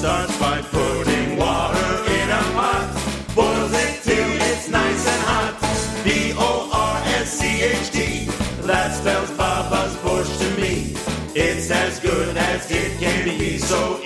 starts 0.00 0.38
by 0.38 0.62
putting 0.62 1.36
water 1.36 1.92
in 2.18 2.28
a 2.30 2.42
pot, 2.56 2.88
boils 3.34 3.70
it 3.74 4.02
till 4.02 4.30
it's 4.48 4.66
nice 4.70 5.06
and 5.06 5.22
hot. 5.28 5.54
B 6.02 6.32
O 6.38 6.70
R 6.72 7.02
S 7.20 7.28
C 7.38 7.60
H 7.60 7.90
T, 7.90 8.24
that 8.66 8.94
spells 8.94 9.30
Baba's 9.32 9.94
Borscht 9.96 10.38
to 10.40 10.48
me. 10.58 10.94
It's 11.34 11.70
as 11.70 12.00
good 12.00 12.34
as 12.34 12.70
it 12.70 12.98
can 12.98 13.26
be, 13.26 13.58
so 13.58 14.00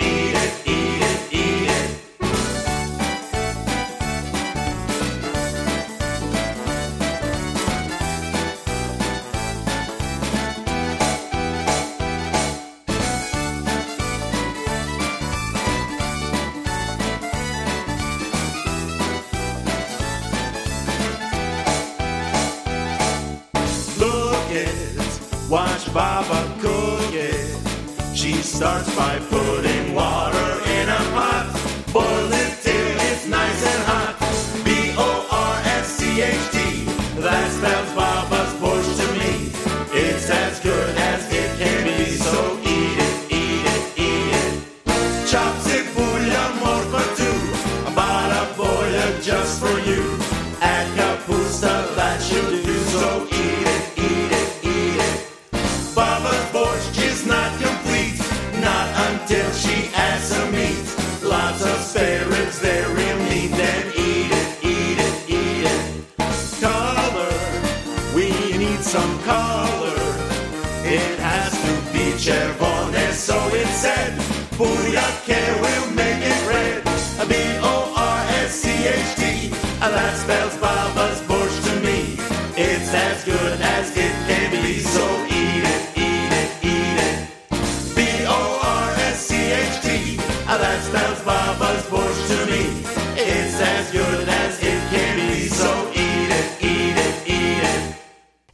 we 68.15 68.31
need 68.57 68.81
some 68.81 69.19
color. 69.23 69.99
It 70.87 71.19
has 71.19 71.53
to 71.53 71.93
be 71.93 72.13
chervone, 72.25 73.13
so 73.13 73.37
it 73.53 73.67
said. 73.67 74.13
Bouillake 74.57 75.61
will 75.61 75.91
make 75.95 76.23
it 76.23 76.41
red. 76.49 76.85
B 77.29 77.35
O 77.61 77.93
R 77.97 78.21
S 78.45 78.53
C 78.61 78.71
H 78.71 79.17
T, 79.17 79.49
that 79.81 80.17
spells 80.17 80.57
Baba's 80.59 81.24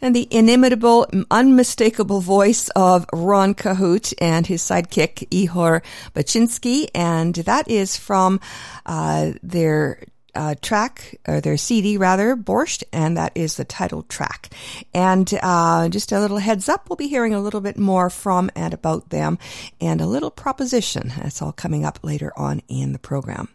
And 0.01 0.17
the 0.17 0.29
inimitable, 0.31 1.07
unmistakable 1.31 2.21
voice 2.21 2.69
of 2.71 3.07
Ron 3.13 3.55
Cahute 3.55 4.15
and 4.21 4.47
his 4.47 4.63
sidekick 4.63 5.29
Ihor 5.29 5.83
Baczynski. 6.15 6.89
And 6.95 7.35
that 7.35 7.69
is 7.69 7.97
from 7.97 8.41
uh, 8.87 9.33
their 9.43 10.01
uh, 10.35 10.55
track, 10.63 11.19
or 11.27 11.41
their 11.41 11.57
CD 11.57 11.97
rather, 11.97 12.37
Borscht, 12.37 12.83
and 12.93 13.17
that 13.17 13.33
is 13.35 13.57
the 13.57 13.65
title 13.65 14.03
track. 14.05 14.51
And 14.95 15.33
uh, 15.43 15.89
just 15.89 16.13
a 16.13 16.21
little 16.21 16.39
heads 16.39 16.69
up, 16.69 16.89
we'll 16.89 16.97
be 16.97 17.09
hearing 17.09 17.35
a 17.35 17.41
little 17.41 17.61
bit 17.61 17.79
more 17.79 18.11
from 18.11 18.51
and 18.55 18.73
about 18.75 19.11
them, 19.11 19.39
and 19.81 20.01
a 20.01 20.07
little 20.07 20.31
proposition. 20.31 21.13
That's 21.17 21.43
all 21.43 21.53
coming 21.53 21.85
up 21.85 21.99
later 22.03 22.33
on 22.37 22.63
in 22.69 22.93
the 22.93 22.99
program. 22.99 23.49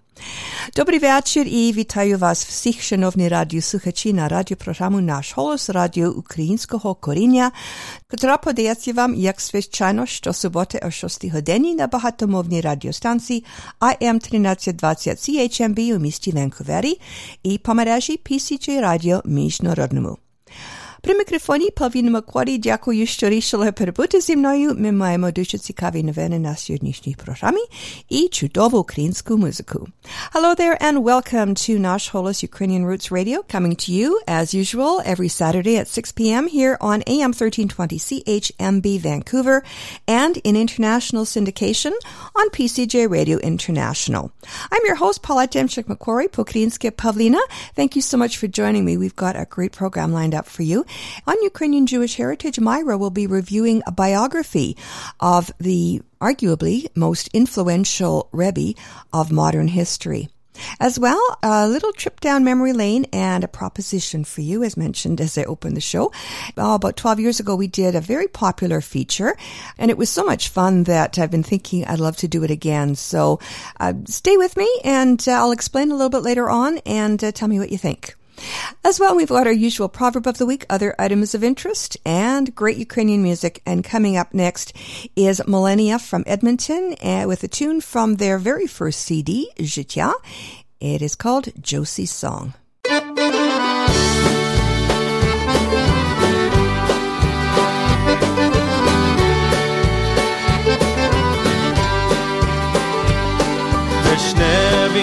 Dobry 0.75 0.99
wieczór 0.99 1.47
i 1.47 1.73
witaję 1.73 2.17
Was 2.17 2.45
wszystkich, 2.45 2.83
szanowni 2.83 3.29
radiosłuchaczy, 3.29 4.13
na 4.13 4.27
radioprogramu 4.27 5.01
Nasz 5.01 5.33
Holos, 5.33 5.69
radio 5.69 6.11
ukraińskiego 6.11 6.95
korenia, 6.95 7.51
która 8.07 8.37
podaje 8.37 8.75
Wam 8.93 9.15
jak 9.15 9.41
zwyczajność 9.41 10.21
co 10.23 10.33
sobotę 10.33 10.79
o 10.79 10.91
6 10.91 11.17
godzinie 11.27 11.75
na 11.75 11.87
bahatomownej 11.87 12.61
radiostancji 12.61 13.43
AM 13.79 14.19
1320 14.19 15.15
CHMB 15.15 15.79
u 15.95 15.99
mieście 15.99 16.31
Vancouveri 16.31 16.95
i 17.43 17.59
po 17.59 17.73
mreży 17.73 18.17
PCJ 18.17 18.79
Radio 18.81 19.21
Międzynarodnemu. 19.25 20.24
При 21.04 21.14
мікрофоні 21.14 21.70
Павліна 21.70 22.10
Макварі 22.10 22.58
дякую, 22.58 23.06
що 23.06 23.28
рішили 23.28 23.72
перебути 23.72 24.20
зі 24.20 24.36
мною. 24.36 24.74
Ми 24.78 24.92
маємо 24.92 25.30
дуже 25.30 25.58
цікаві 25.58 26.02
новини 26.02 26.38
на 26.38 26.56
сьогоднішній 26.56 27.16
програмі 27.24 27.60
і 28.08 28.28
чудову 28.28 28.78
українську 28.78 29.36
музику. 29.36 29.88
Hello 30.32 30.54
there 30.60 30.76
and 30.86 31.02
welcome 31.02 31.50
to 31.64 31.72
Nash 31.78 32.06
Holos 32.12 32.38
Ukrainian 32.50 32.84
Roots 32.90 33.08
Radio 33.18 33.36
coming 33.54 33.74
to 33.82 33.88
you 33.98 34.08
as 34.40 34.46
usual 34.62 34.92
every 35.12 35.30
Saturday 35.40 35.76
at 35.82 35.88
6 35.88 36.12
p.m. 36.18 36.44
here 36.58 36.76
on 36.90 36.98
AM 37.14 37.32
1320 37.32 37.98
CHMB 38.06 38.86
Vancouver 39.00 39.58
and 40.06 40.34
in 40.48 40.54
international 40.56 41.24
syndication 41.24 41.92
on 42.40 42.46
PCJ 42.56 42.94
Radio 43.18 43.36
International. 43.38 44.24
I'm 44.72 44.84
your 44.84 44.98
host, 45.04 45.22
Paula 45.22 45.46
Demchik 45.48 45.86
Macquarie, 45.88 46.28
Pokrinske 46.28 46.90
Pavlina. 47.02 47.40
Thank 47.74 47.96
you 47.96 48.02
so 48.02 48.16
much 48.22 48.34
for 48.36 48.48
joining 48.60 48.84
me. 48.84 48.96
We've 48.96 49.20
got 49.26 49.34
a 49.36 49.46
great 49.56 49.72
program 49.72 50.12
lined 50.12 50.34
up 50.34 50.46
for 50.46 50.62
you. 50.62 50.84
On 51.27 51.35
Ukrainian 51.43 51.85
Jewish 51.87 52.15
Heritage, 52.15 52.59
Myra 52.59 52.97
will 52.97 53.09
be 53.09 53.27
reviewing 53.27 53.81
a 53.85 53.91
biography 53.91 54.77
of 55.19 55.51
the 55.59 56.01
arguably 56.21 56.87
most 56.95 57.29
influential 57.33 58.29
Rebbe 58.31 58.73
of 59.13 59.31
modern 59.31 59.67
history. 59.67 60.29
As 60.79 60.99
well, 60.99 61.21
a 61.43 61.67
little 61.67 61.91
trip 61.91 62.19
down 62.19 62.43
memory 62.43 62.73
lane 62.73 63.05
and 63.11 63.43
a 63.43 63.47
proposition 63.47 64.23
for 64.23 64.41
you, 64.41 64.63
as 64.63 64.77
mentioned 64.77 65.19
as 65.21 65.37
I 65.37 65.43
opened 65.43 65.75
the 65.75 65.81
show. 65.81 66.11
Oh, 66.57 66.75
about 66.75 66.97
12 66.97 67.19
years 67.19 67.39
ago, 67.39 67.55
we 67.55 67.67
did 67.67 67.95
a 67.95 68.01
very 68.01 68.27
popular 68.27 68.81
feature, 68.81 69.35
and 69.77 69.91
it 69.91 69.97
was 69.97 70.09
so 70.09 70.23
much 70.23 70.49
fun 70.49 70.83
that 70.83 71.19
I've 71.19 71.31
been 71.31 71.43
thinking 71.43 71.85
I'd 71.85 71.99
love 71.99 72.17
to 72.17 72.27
do 72.27 72.43
it 72.43 72.51
again. 72.51 72.95
So 72.95 73.39
uh, 73.79 73.93
stay 74.05 74.37
with 74.37 74.55
me, 74.57 74.69
and 74.83 75.23
uh, 75.27 75.31
I'll 75.31 75.51
explain 75.51 75.91
a 75.91 75.95
little 75.95 76.09
bit 76.09 76.23
later 76.23 76.49
on, 76.49 76.79
and 76.85 77.23
uh, 77.23 77.31
tell 77.31 77.47
me 77.47 77.59
what 77.59 77.71
you 77.71 77.77
think. 77.77 78.15
As 78.84 78.98
well, 78.98 79.14
we've 79.14 79.28
got 79.28 79.46
our 79.46 79.52
usual 79.52 79.88
proverb 79.88 80.26
of 80.26 80.38
the 80.38 80.46
week, 80.46 80.64
other 80.70 80.94
items 80.98 81.34
of 81.34 81.44
interest, 81.44 81.96
and 82.04 82.54
great 82.54 82.78
Ukrainian 82.78 83.22
music. 83.22 83.62
And 83.66 83.84
coming 83.84 84.16
up 84.16 84.32
next 84.32 84.74
is 85.14 85.42
Millennia 85.46 85.98
from 85.98 86.24
Edmonton 86.26 86.96
uh, 87.02 87.24
with 87.26 87.44
a 87.44 87.48
tune 87.48 87.80
from 87.80 88.16
their 88.16 88.38
very 88.38 88.66
first 88.66 89.00
CD, 89.00 89.50
Життя. 89.58 90.14
It 90.80 91.02
is 91.02 91.14
called 91.14 91.52
Josie's 91.60 92.10
Song. 92.10 92.54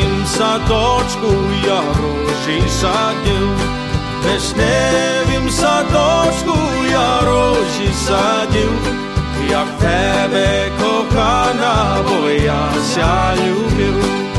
Držim 0.03 0.27
sa 0.27 0.59
točku, 0.59 1.33
ja 1.67 1.81
roži 2.03 2.61
sa 2.69 3.13
dil 3.25 3.49
Već 4.25 4.43
sa 5.53 5.83
točku, 5.83 6.59
ja 6.93 7.21
roži 7.25 7.93
sa 8.07 8.47
dil 8.53 8.73
Jak 9.51 9.69
tebe 9.79 10.71
kohana, 10.81 12.03
bo 12.09 12.29
ja 12.29 12.73
se 12.95 13.01
ljubim. 13.47 14.32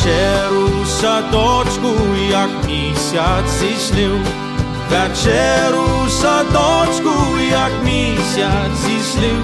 večeru 0.00 0.84
sadočku, 0.84 1.92
jak 2.30 2.50
mesiac 2.64 3.44
zišlil. 3.48 4.16
Večeru 4.88 6.08
sadočku, 6.08 7.36
jak 7.50 7.72
mesiac 7.84 8.72
zišlil. 8.80 9.42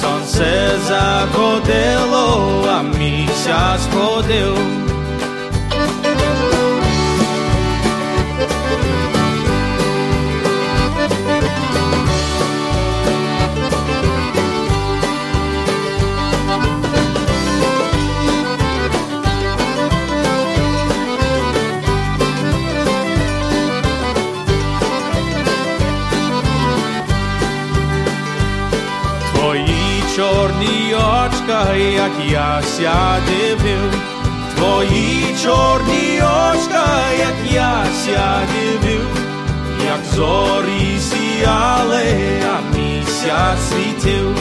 Sonce 0.00 0.78
zachodilo, 0.88 2.64
a 2.68 2.82
mesiac 2.82 3.80
hodil. 3.94 4.56
Очка, 31.48 31.74
як 31.76 32.12
я 32.30 32.62
ся 32.62 33.20
дивив, 33.26 33.94
твої 34.56 35.36
чорні 35.42 36.20
очка, 36.20 37.12
як 37.18 37.52
я 37.52 37.84
ся 38.04 38.40
дивив, 38.52 39.06
як 39.86 40.14
зорі 40.14 40.98
сіяли, 41.00 42.04
а 42.54 42.76
місяць 42.76 43.60
світив. 43.68 44.37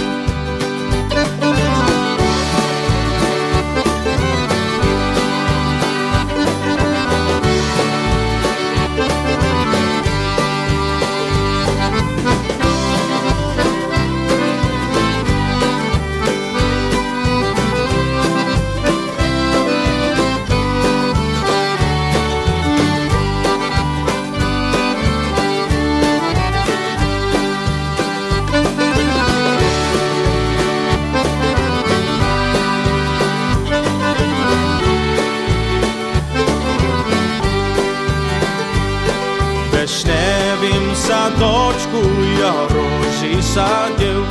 sagel 43.54 44.22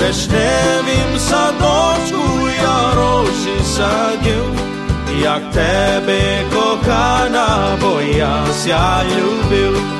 Vešnevim 0.00 1.12
sadočku 1.18 2.48
ja 2.62 2.92
roži 2.96 3.58
sagel 3.76 4.46
Jak 5.24 5.42
tebe 5.52 6.44
kohana 6.52 7.76
boja 7.80 8.44
ja 8.66 9.02
ljubil 9.04 9.99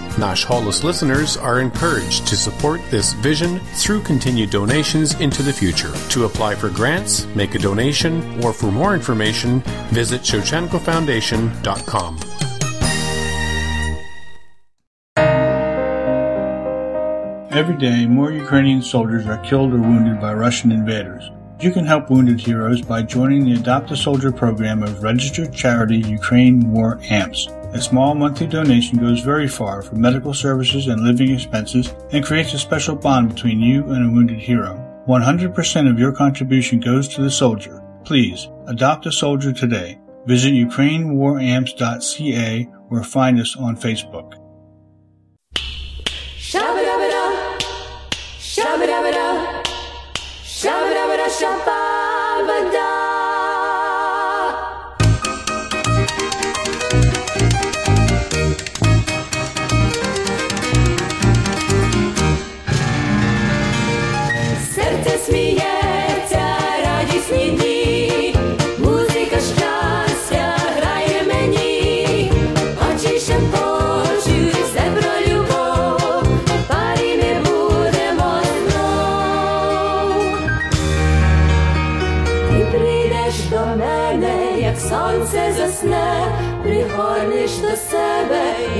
Nash 0.17 0.45
Holos 0.45 0.83
listeners 0.83 1.37
are 1.37 1.59
encouraged 1.59 2.27
to 2.27 2.35
support 2.35 2.81
this 2.89 3.13
vision 3.13 3.59
through 3.75 4.01
continued 4.01 4.49
donations 4.49 5.19
into 5.19 5.41
the 5.43 5.53
future. 5.53 5.93
To 6.09 6.25
apply 6.25 6.55
for 6.55 6.69
grants, 6.69 7.25
make 7.35 7.55
a 7.55 7.59
donation, 7.59 8.43
or 8.43 8.53
for 8.53 8.71
more 8.71 8.93
information, 8.93 9.61
visit 9.89 10.21
ShevchenkoFoundation.com. 10.21 12.17
Every 17.51 17.77
day, 17.77 18.07
more 18.07 18.31
Ukrainian 18.31 18.81
soldiers 18.81 19.27
are 19.27 19.37
killed 19.39 19.73
or 19.73 19.77
wounded 19.77 20.21
by 20.21 20.33
Russian 20.33 20.71
invaders. 20.71 21.29
You 21.59 21.71
can 21.71 21.85
help 21.85 22.09
wounded 22.09 22.39
heroes 22.39 22.81
by 22.81 23.03
joining 23.03 23.45
the 23.45 23.53
Adopt 23.59 23.91
a 23.91 23.95
Soldier 23.95 24.31
program 24.31 24.81
of 24.81 25.03
registered 25.03 25.53
charity 25.53 25.97
Ukraine 25.97 26.71
War 26.71 26.99
Amps. 27.09 27.49
A 27.73 27.81
small 27.81 28.15
monthly 28.15 28.47
donation 28.47 28.99
goes 28.99 29.21
very 29.21 29.47
far 29.47 29.81
for 29.81 29.95
medical 29.95 30.33
services 30.33 30.87
and 30.87 31.05
living 31.05 31.33
expenses 31.33 31.93
and 32.11 32.25
creates 32.25 32.53
a 32.53 32.59
special 32.59 32.97
bond 32.97 33.33
between 33.33 33.61
you 33.61 33.85
and 33.91 34.05
a 34.05 34.09
wounded 34.11 34.39
hero. 34.39 34.75
100% 35.07 35.89
of 35.89 35.97
your 35.97 36.11
contribution 36.11 36.81
goes 36.81 37.07
to 37.07 37.21
the 37.21 37.31
soldier. 37.31 37.81
Please, 38.03 38.49
adopt 38.67 39.05
a 39.05 39.11
soldier 39.11 39.53
today. 39.53 39.97
Visit 40.25 40.51
ukrainewaramps.ca 40.51 42.67
or 42.89 43.03
find 43.03 43.39
us 43.39 43.55
on 43.55 43.77
Facebook. 43.77 44.33
Shabba-dabba-da, 45.55 47.57
shabba-dabba-da, 48.37 49.63
shabba-dabba-da, 50.43 51.29
shabba-ba-da. 51.29 51.80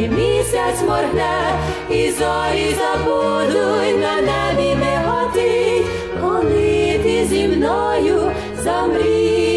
І 0.01 0.10
місяць 0.10 0.81
моргне, 0.88 1.60
і 1.89 2.12
зорі 2.12 2.75
забудуть 2.81 4.00
на 4.01 4.15
небі 4.22 4.75
миготить, 4.75 5.86
коли 6.22 7.00
ти 7.03 7.25
зі 7.29 7.48
мною 7.48 8.31
замріяний 8.63 9.50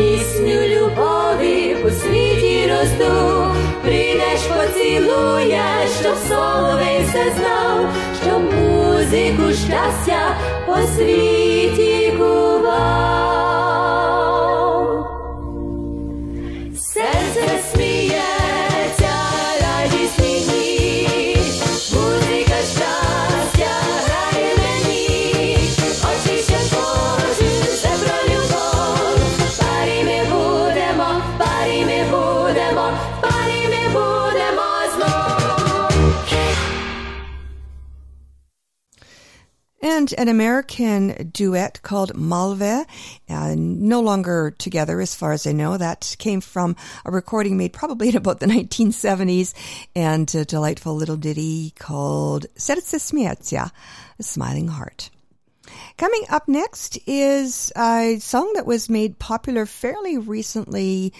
пісню 0.00 0.60
любові 0.62 1.76
по 1.82 1.90
світі 1.90 2.70
розду, 2.70 3.54
прийдеш, 3.82 4.40
поцілуєш, 4.48 5.90
щоб 6.00 6.14
соловей 6.28 7.00
все 7.02 7.32
знав, 7.36 7.94
щоб 8.22 8.54
музику 8.54 9.52
щастя 9.52 10.36
по 10.66 10.76
світі. 10.76 11.39
and 40.00 40.14
an 40.14 40.28
American 40.28 41.30
duet 41.30 41.82
called 41.82 42.14
Malve, 42.14 42.86
uh, 43.28 43.54
no 43.54 44.00
longer 44.00 44.50
together 44.56 44.98
as 44.98 45.14
far 45.14 45.32
as 45.32 45.46
I 45.46 45.52
know. 45.52 45.76
That 45.76 46.16
came 46.18 46.40
from 46.40 46.74
a 47.04 47.10
recording 47.10 47.58
made 47.58 47.74
probably 47.74 48.08
in 48.08 48.16
about 48.16 48.40
the 48.40 48.46
1970s 48.46 49.52
and 49.94 50.34
a 50.34 50.46
delightful 50.46 50.94
little 50.94 51.18
ditty 51.18 51.74
called 51.78 52.46
Serce 52.56 52.98
Smiecia, 52.98 53.70
a 54.18 54.22
smiling 54.22 54.68
heart. 54.68 55.10
Coming 55.98 56.24
up 56.30 56.48
next 56.48 56.98
is 57.06 57.70
a 57.76 58.16
song 58.20 58.50
that 58.54 58.64
was 58.64 58.88
made 58.88 59.18
popular 59.18 59.66
fairly 59.66 60.16
recently. 60.16 61.12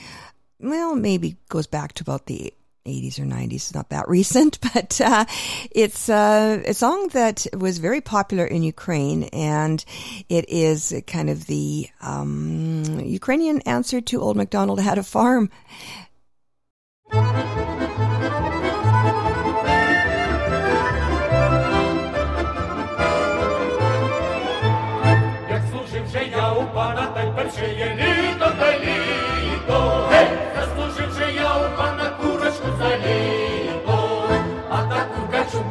Well, 0.59 0.97
maybe 0.97 1.37
goes 1.51 1.67
back 1.67 1.93
to 1.95 2.03
about 2.03 2.25
the 2.25 2.55
80s 2.91 3.19
or 3.19 3.25
90s. 3.25 3.55
It's 3.55 3.75
not 3.75 3.91
that 3.91 4.09
recent, 4.09 4.61
but 4.75 5.01
uh, 5.01 5.25
it's 5.71 6.09
uh, 6.09 6.63
a 6.67 6.75
song 6.75 7.09
that 7.13 7.47
was 7.57 7.79
very 7.79 8.01
popular 8.01 8.45
in 8.45 8.63
Ukraine, 8.63 9.25
and 9.25 9.85
it 10.29 10.49
is 10.49 10.95
kind 11.07 11.31
of 11.31 11.47
the 11.47 11.89
um, 12.01 13.01
Ukrainian 13.01 13.61
answer 13.63 14.01
to 14.01 14.21
Old 14.21 14.37
MacDonald 14.37 14.81
Had 14.81 14.99
a 14.99 15.03
Farm. 15.03 15.51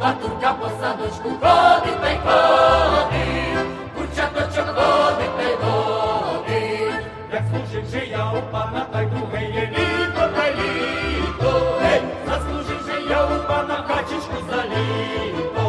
Atunci 0.08 0.46
poți 0.60 0.76
să 0.80 0.88
duci 0.98 1.18
cu 1.24 1.30
codit 1.42 1.96
pe 2.02 2.12
codit 2.24 3.66
Cu 3.94 4.02
ceatocio 4.14 4.62
codit 4.76 5.32
pe 5.38 5.48
codit 5.62 7.02
Jak 7.32 7.44
służy 7.48 7.80
że 7.90 8.02
ja 8.14 8.24
u 8.38 8.40
Pana 8.52 8.82
tajduję 8.92 9.42
jelito, 9.56 10.24
tajlito 10.34 11.52
Hej, 11.82 12.00
zasłuży 12.26 12.76
że 12.86 12.96
ja 13.10 13.20
u 13.26 14.38
zalito 14.50 15.66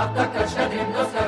A 0.00 0.02
taka 0.16 0.48
świadrim 0.48 0.92
doska 0.92 1.25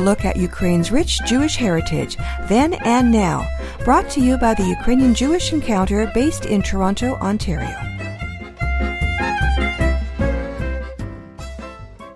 look 0.00 0.24
at 0.24 0.36
Ukraine's 0.36 0.90
rich 0.90 1.20
Jewish 1.26 1.56
heritage, 1.56 2.16
then 2.48 2.74
and 2.84 3.10
now, 3.10 3.46
brought 3.84 4.08
to 4.10 4.20
you 4.20 4.36
by 4.36 4.54
the 4.54 4.66
Ukrainian 4.66 5.14
Jewish 5.14 5.52
Encounter 5.52 6.10
based 6.14 6.46
in 6.46 6.62
Toronto, 6.62 7.14
Ontario. 7.16 7.76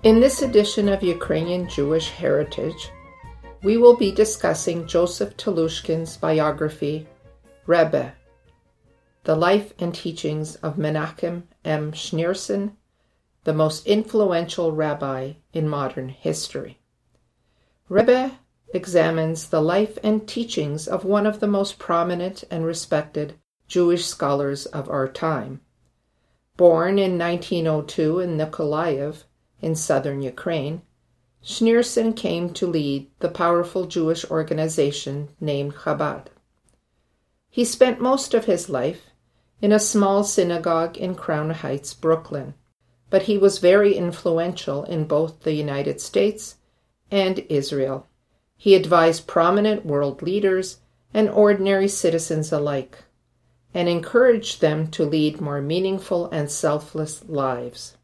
In 0.04 0.20
this 0.20 0.42
edition 0.42 0.90
of 0.90 1.02
Ukrainian 1.02 1.66
Jewish 1.66 2.10
Heritage, 2.10 2.90
we 3.62 3.78
will 3.78 3.96
be 3.96 4.12
discussing 4.12 4.86
Joseph 4.86 5.34
Telushkin's 5.38 6.18
biography, 6.18 7.06
Rebbe, 7.64 8.12
The 9.22 9.34
Life 9.34 9.72
and 9.78 9.94
Teachings 9.94 10.56
of 10.56 10.76
Menachem 10.76 11.44
M. 11.64 11.92
Schneerson, 11.92 12.72
the 13.44 13.54
most 13.54 13.86
influential 13.86 14.72
rabbi 14.72 15.32
in 15.54 15.66
modern 15.66 16.10
history. 16.10 16.78
Rebbe 17.90 18.38
examines 18.72 19.48
the 19.48 19.60
life 19.60 19.98
and 20.02 20.26
teachings 20.26 20.88
of 20.88 21.04
one 21.04 21.26
of 21.26 21.40
the 21.40 21.46
most 21.46 21.78
prominent 21.78 22.42
and 22.50 22.64
respected 22.64 23.34
Jewish 23.68 24.06
scholars 24.06 24.64
of 24.66 24.88
our 24.88 25.06
time. 25.06 25.60
Born 26.56 26.98
in 26.98 27.18
1902 27.18 28.20
in 28.20 28.38
Nikolaev, 28.38 29.24
in 29.60 29.74
southern 29.74 30.22
Ukraine, 30.22 30.80
Schneerson 31.42 32.16
came 32.16 32.54
to 32.54 32.66
lead 32.66 33.10
the 33.18 33.28
powerful 33.28 33.84
Jewish 33.84 34.24
organization 34.30 35.28
named 35.38 35.74
Chabad. 35.74 36.28
He 37.50 37.66
spent 37.66 38.00
most 38.00 38.32
of 38.32 38.46
his 38.46 38.70
life 38.70 39.10
in 39.60 39.72
a 39.72 39.78
small 39.78 40.24
synagogue 40.24 40.96
in 40.96 41.14
Crown 41.14 41.50
Heights, 41.50 41.92
Brooklyn, 41.92 42.54
but 43.10 43.24
he 43.24 43.36
was 43.36 43.58
very 43.58 43.94
influential 43.94 44.84
in 44.84 45.04
both 45.04 45.40
the 45.42 45.52
United 45.52 46.00
States 46.00 46.56
and 47.14 47.38
Israel. 47.48 48.08
He 48.56 48.74
advised 48.74 49.28
prominent 49.28 49.86
world 49.86 50.20
leaders 50.20 50.78
and 51.14 51.30
ordinary 51.30 51.86
citizens 51.86 52.50
alike 52.50 53.04
and 53.72 53.88
encouraged 53.88 54.60
them 54.60 54.88
to 54.88 55.04
lead 55.04 55.40
more 55.40 55.62
meaningful 55.62 56.28
and 56.30 56.50
selfless 56.50 57.24
lives. 57.28 57.96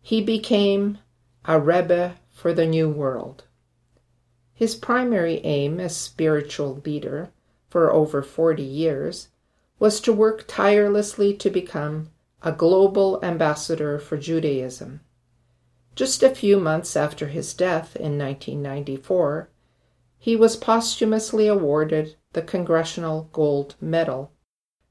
He 0.00 0.22
became 0.22 0.98
a 1.46 1.58
Rebbe 1.58 2.14
for 2.30 2.52
the 2.52 2.66
New 2.66 2.88
World. 2.88 3.42
His 4.54 4.76
primary 4.76 5.40
aim 5.44 5.80
as 5.80 5.96
spiritual 5.96 6.80
leader 6.84 7.30
for 7.68 7.92
over 7.92 8.22
40 8.22 8.62
years 8.62 9.28
was 9.80 10.00
to 10.02 10.12
work 10.12 10.44
tirelessly 10.46 11.34
to 11.34 11.50
become 11.50 12.10
a 12.44 12.52
global 12.52 13.18
ambassador 13.24 13.98
for 13.98 14.16
Judaism. 14.16 15.00
Just 15.98 16.22
a 16.22 16.30
few 16.30 16.60
months 16.60 16.94
after 16.94 17.26
his 17.26 17.52
death 17.54 17.96
in 17.96 18.16
1994, 18.16 19.50
he 20.16 20.36
was 20.36 20.54
posthumously 20.54 21.48
awarded 21.48 22.14
the 22.34 22.40
Congressional 22.40 23.28
Gold 23.32 23.74
Medal 23.80 24.30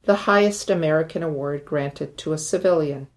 the 0.03 0.27
highest 0.27 0.69
American 0.69 1.23
award 1.23 1.63
granted 1.63 2.17
to 2.17 2.33
a 2.33 2.37
civilian. 2.37 3.07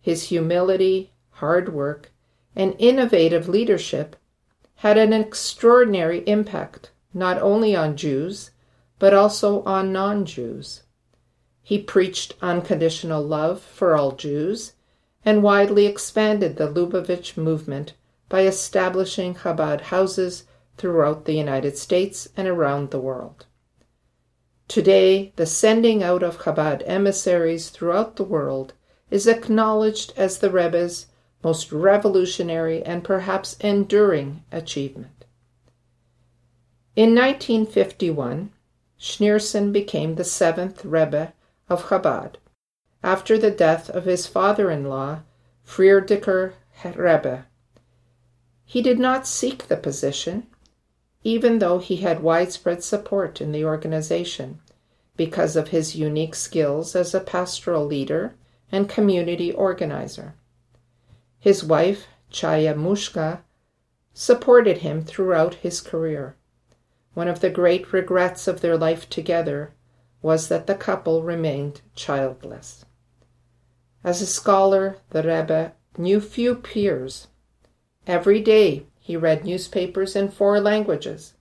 His 0.00 0.30
humility, 0.30 1.12
hard 1.34 1.72
work, 1.72 2.10
and 2.56 2.74
innovative 2.80 3.48
leadership 3.48 4.16
had 4.78 4.98
an 4.98 5.12
extraordinary 5.12 6.24
impact 6.26 6.90
not 7.14 7.40
only 7.40 7.76
on 7.76 7.96
Jews, 7.96 8.50
but 8.98 9.14
also 9.14 9.62
on 9.62 9.92
non 9.92 10.24
Jews. 10.24 10.82
He 11.62 11.78
preached 11.78 12.34
unconditional 12.42 13.22
love 13.22 13.62
for 13.62 13.94
all 13.94 14.10
Jews 14.10 14.72
and 15.24 15.42
widely 15.42 15.86
expanded 15.86 16.56
the 16.56 16.68
Lubavitch 16.68 17.36
movement 17.36 17.94
by 18.28 18.42
establishing 18.46 19.34
Chabad 19.34 19.82
houses 19.82 20.44
throughout 20.76 21.24
the 21.24 21.34
United 21.34 21.76
States 21.76 22.28
and 22.36 22.48
around 22.48 22.90
the 22.90 23.00
world. 23.00 23.46
Today, 24.68 25.32
the 25.36 25.46
sending 25.46 26.02
out 26.02 26.22
of 26.22 26.38
Chabad 26.38 26.82
emissaries 26.86 27.68
throughout 27.68 28.16
the 28.16 28.24
world 28.24 28.72
is 29.10 29.26
acknowledged 29.26 30.14
as 30.16 30.38
the 30.38 30.50
Rebbe's 30.50 31.06
most 31.44 31.72
revolutionary 31.72 32.82
and 32.82 33.04
perhaps 33.04 33.56
enduring 33.60 34.42
achievement. 34.50 35.24
In 36.96 37.14
1951, 37.14 38.50
Schneerson 38.98 39.72
became 39.72 40.14
the 40.14 40.24
seventh 40.24 40.84
Rebbe 40.84 41.32
of 41.68 41.86
Chabad 41.86 42.36
after 43.02 43.36
the 43.36 43.50
death 43.50 43.90
of 43.90 44.04
his 44.04 44.26
father 44.26 44.70
in 44.70 44.84
law, 44.84 45.20
Frierdiker 45.66 46.52
Rebbe. 46.84 47.46
He 48.64 48.80
did 48.80 48.98
not 48.98 49.26
seek 49.26 49.68
the 49.68 49.76
position, 49.76 50.46
even 51.24 51.58
though 51.58 51.78
he 51.78 51.96
had 51.96 52.22
widespread 52.22 52.82
support 52.82 53.40
in 53.40 53.52
the 53.52 53.64
organization 53.64 54.60
because 55.16 55.56
of 55.56 55.68
his 55.68 55.94
unique 55.96 56.34
skills 56.34 56.96
as 56.96 57.14
a 57.14 57.20
pastoral 57.20 57.84
leader 57.84 58.34
and 58.70 58.88
community 58.88 59.52
organizer. 59.52 60.34
His 61.38 61.62
wife, 61.62 62.06
Chaya 62.30 62.74
Mushka, 62.74 63.40
supported 64.14 64.78
him 64.78 65.04
throughout 65.04 65.54
his 65.54 65.80
career. 65.80 66.36
One 67.14 67.28
of 67.28 67.40
the 67.40 67.50
great 67.50 67.92
regrets 67.92 68.48
of 68.48 68.60
their 68.60 68.78
life 68.78 69.10
together 69.10 69.74
was 70.22 70.48
that 70.48 70.66
the 70.66 70.74
couple 70.74 71.22
remained 71.22 71.82
childless. 71.94 72.84
As 74.04 74.20
a 74.20 74.26
scholar, 74.26 74.96
the 75.10 75.22
Rebbe 75.22 75.72
knew 75.96 76.20
few 76.20 76.56
peers. 76.56 77.28
Every 78.06 78.40
day 78.40 78.86
he 78.98 79.16
read 79.16 79.44
newspapers 79.44 80.16
in 80.16 80.28
four 80.28 80.60
languages. 80.60 81.34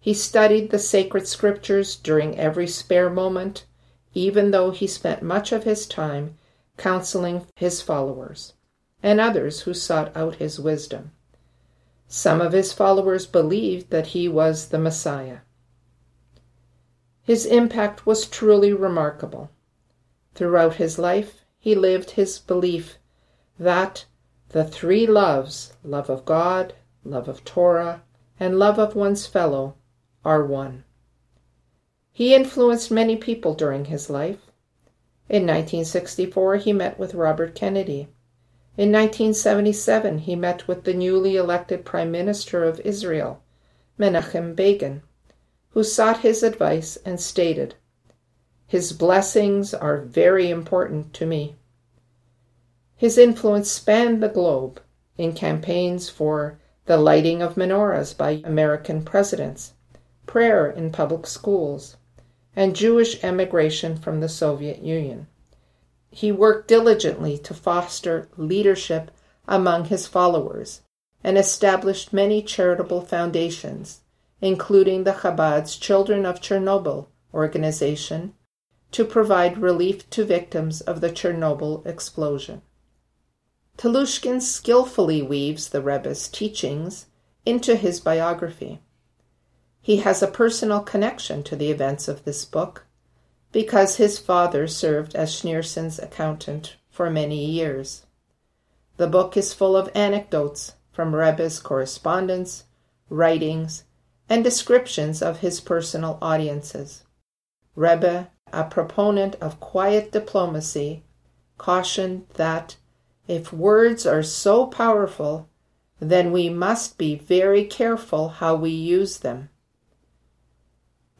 He 0.00 0.14
studied 0.14 0.70
the 0.70 0.78
sacred 0.80 1.28
scriptures 1.28 1.94
during 1.94 2.38
every 2.38 2.66
spare 2.66 3.08
moment, 3.08 3.66
even 4.14 4.50
though 4.50 4.72
he 4.72 4.86
spent 4.86 5.22
much 5.22 5.52
of 5.52 5.62
his 5.62 5.86
time 5.86 6.36
counseling 6.76 7.46
his 7.54 7.80
followers 7.80 8.54
and 9.02 9.20
others 9.20 9.60
who 9.60 9.74
sought 9.74 10.16
out 10.16 10.36
his 10.36 10.58
wisdom. 10.58 11.12
Some 12.08 12.40
of 12.40 12.52
his 12.52 12.72
followers 12.72 13.26
believed 13.26 13.90
that 13.90 14.08
he 14.08 14.28
was 14.28 14.68
the 14.68 14.78
Messiah. 14.78 15.38
His 17.22 17.46
impact 17.46 18.06
was 18.06 18.26
truly 18.26 18.72
remarkable. 18.72 19.50
Throughout 20.34 20.74
his 20.74 20.98
life, 20.98 21.41
he 21.62 21.76
lived 21.76 22.10
his 22.10 22.40
belief 22.40 22.98
that 23.56 24.04
the 24.48 24.64
three 24.64 25.06
loves 25.06 25.74
love 25.84 26.10
of 26.10 26.24
God, 26.24 26.74
love 27.04 27.28
of 27.28 27.44
Torah, 27.44 28.02
and 28.40 28.58
love 28.58 28.80
of 28.80 28.96
one's 28.96 29.28
fellow 29.28 29.76
are 30.24 30.44
one. 30.44 30.82
He 32.10 32.34
influenced 32.34 32.90
many 32.90 33.14
people 33.16 33.54
during 33.54 33.84
his 33.84 34.10
life. 34.10 34.50
In 35.28 35.42
1964, 35.42 36.56
he 36.56 36.72
met 36.72 36.98
with 36.98 37.14
Robert 37.14 37.54
Kennedy. 37.54 38.08
In 38.76 38.90
1977, 38.90 40.18
he 40.18 40.34
met 40.34 40.66
with 40.66 40.82
the 40.82 40.92
newly 40.92 41.36
elected 41.36 41.84
Prime 41.84 42.10
Minister 42.10 42.64
of 42.64 42.80
Israel, 42.80 43.40
Menachem 43.96 44.56
Begin, 44.56 45.02
who 45.70 45.84
sought 45.84 46.22
his 46.22 46.42
advice 46.42 46.98
and 47.04 47.20
stated, 47.20 47.76
His 48.72 48.94
blessings 48.94 49.74
are 49.74 49.98
very 50.00 50.48
important 50.48 51.12
to 51.12 51.26
me. 51.26 51.56
His 52.96 53.18
influence 53.18 53.70
spanned 53.70 54.22
the 54.22 54.30
globe 54.30 54.80
in 55.18 55.34
campaigns 55.34 56.08
for 56.08 56.58
the 56.86 56.96
lighting 56.96 57.42
of 57.42 57.56
menorahs 57.56 58.16
by 58.16 58.40
American 58.46 59.04
presidents, 59.04 59.74
prayer 60.24 60.70
in 60.70 60.90
public 60.90 61.26
schools, 61.26 61.98
and 62.56 62.74
Jewish 62.74 63.22
emigration 63.22 63.94
from 63.98 64.20
the 64.20 64.28
Soviet 64.30 64.78
Union. 64.78 65.26
He 66.10 66.32
worked 66.32 66.66
diligently 66.66 67.36
to 67.40 67.52
foster 67.52 68.30
leadership 68.38 69.10
among 69.46 69.84
his 69.84 70.06
followers 70.06 70.80
and 71.22 71.36
established 71.36 72.14
many 72.14 72.42
charitable 72.42 73.02
foundations, 73.02 74.00
including 74.40 75.04
the 75.04 75.12
Chabad's 75.12 75.76
Children 75.76 76.24
of 76.24 76.40
Chernobyl 76.40 77.08
organization, 77.34 78.32
to 78.92 79.04
provide 79.04 79.58
relief 79.58 80.08
to 80.10 80.24
victims 80.24 80.80
of 80.80 81.00
the 81.00 81.10
Chernobyl 81.10 81.84
explosion. 81.86 82.62
Telushkin 83.76 84.40
skillfully 84.40 85.22
weaves 85.22 85.70
the 85.70 85.82
Rebbe's 85.82 86.28
teachings 86.28 87.06
into 87.44 87.74
his 87.74 88.00
biography. 88.00 88.80
He 89.80 89.96
has 89.98 90.22
a 90.22 90.28
personal 90.28 90.80
connection 90.80 91.42
to 91.44 91.56
the 91.56 91.70
events 91.70 92.06
of 92.06 92.24
this 92.24 92.44
book 92.44 92.86
because 93.50 93.96
his 93.96 94.18
father 94.18 94.66
served 94.66 95.14
as 95.14 95.32
Schneerson's 95.32 95.98
accountant 95.98 96.76
for 96.88 97.10
many 97.10 97.44
years. 97.44 98.06
The 98.98 99.08
book 99.08 99.36
is 99.36 99.54
full 99.54 99.76
of 99.76 99.90
anecdotes 99.94 100.74
from 100.92 101.14
Rebbe's 101.14 101.58
correspondence, 101.58 102.64
writings, 103.08 103.84
and 104.28 104.44
descriptions 104.44 105.22
of 105.22 105.40
his 105.40 105.60
personal 105.60 106.18
audiences. 106.22 107.04
Rebbe, 107.74 108.30
a 108.52 108.64
proponent 108.64 109.34
of 109.36 109.60
quiet 109.60 110.12
diplomacy, 110.12 111.02
cautioned 111.58 112.26
that 112.34 112.76
if 113.26 113.52
words 113.52 114.04
are 114.06 114.22
so 114.22 114.66
powerful, 114.66 115.48
then 116.00 116.32
we 116.32 116.48
must 116.48 116.98
be 116.98 117.14
very 117.14 117.64
careful 117.64 118.28
how 118.28 118.54
we 118.54 118.70
use 118.70 119.18
them. 119.18 119.48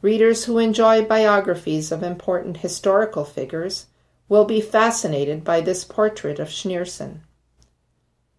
Readers 0.01 0.43
who 0.43 0.57
enjoy 0.57 1.05
biographies 1.05 1.91
of 1.91 2.03
important 2.03 2.57
historical 2.57 3.23
figures 3.23 3.85
will 4.27 4.43
be 4.43 4.59
fascinated 4.59 5.43
by 5.43 5.61
this 5.61 5.85
portrait 5.85 6.39
of 6.39 6.49
Schneerson. 6.49 7.21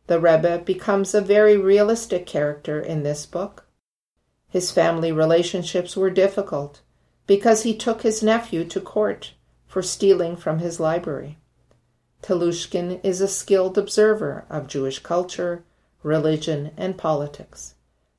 The 0.07 0.21
Rebbe 0.21 0.59
becomes 0.59 1.15
a 1.15 1.23
very 1.23 1.57
realistic 1.57 2.27
character 2.27 2.79
in 2.79 3.03
this 3.03 3.25
book. 3.25 3.67
His 4.51 4.71
family 4.71 5.11
relationships 5.11 5.97
were 5.97 6.11
difficult 6.11 6.83
because 7.27 7.63
he 7.63 7.75
took 7.75 8.03
his 8.03 8.23
nephew 8.23 8.65
to 8.65 8.81
court 8.81 9.33
for 9.67 9.83
stealing 9.83 10.37
from 10.37 10.59
his 10.59 10.79
library. 10.79 11.39
Telushkin 12.23 13.01
is 13.03 13.21
a 13.21 13.29
skilled 13.29 13.77
observer 13.77 14.45
of 14.49 14.67
Jewish 14.67 14.99
culture, 15.01 15.65
religion, 16.03 16.71
and 16.77 16.97
politics. 16.97 17.75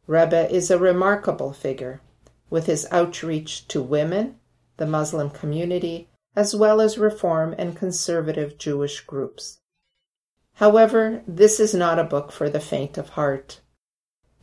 Rebbe 0.08 0.50
is 0.54 0.70
a 0.70 0.78
remarkable 0.78 1.54
figure 1.54 2.02
with 2.50 2.68
his 2.68 2.88
outreach 2.92 3.68
to 3.70 3.82
women, 3.82 4.40
the 4.78 4.86
Muslim 4.86 5.30
community, 5.30 6.10
as 6.36 6.56
well 6.56 6.82
as 6.82 6.98
Reform 6.98 7.56
and 7.58 7.76
conservative 7.76 8.58
Jewish 8.58 9.02
groups. 9.02 9.60
However, 10.56 11.24
this 11.28 11.60
is 11.60 11.74
not 11.74 12.00
a 12.00 12.04
book 12.04 12.32
for 12.32 12.50
the 12.50 12.60
faint 12.60 12.98
of 12.98 13.10
heart. 13.10 13.62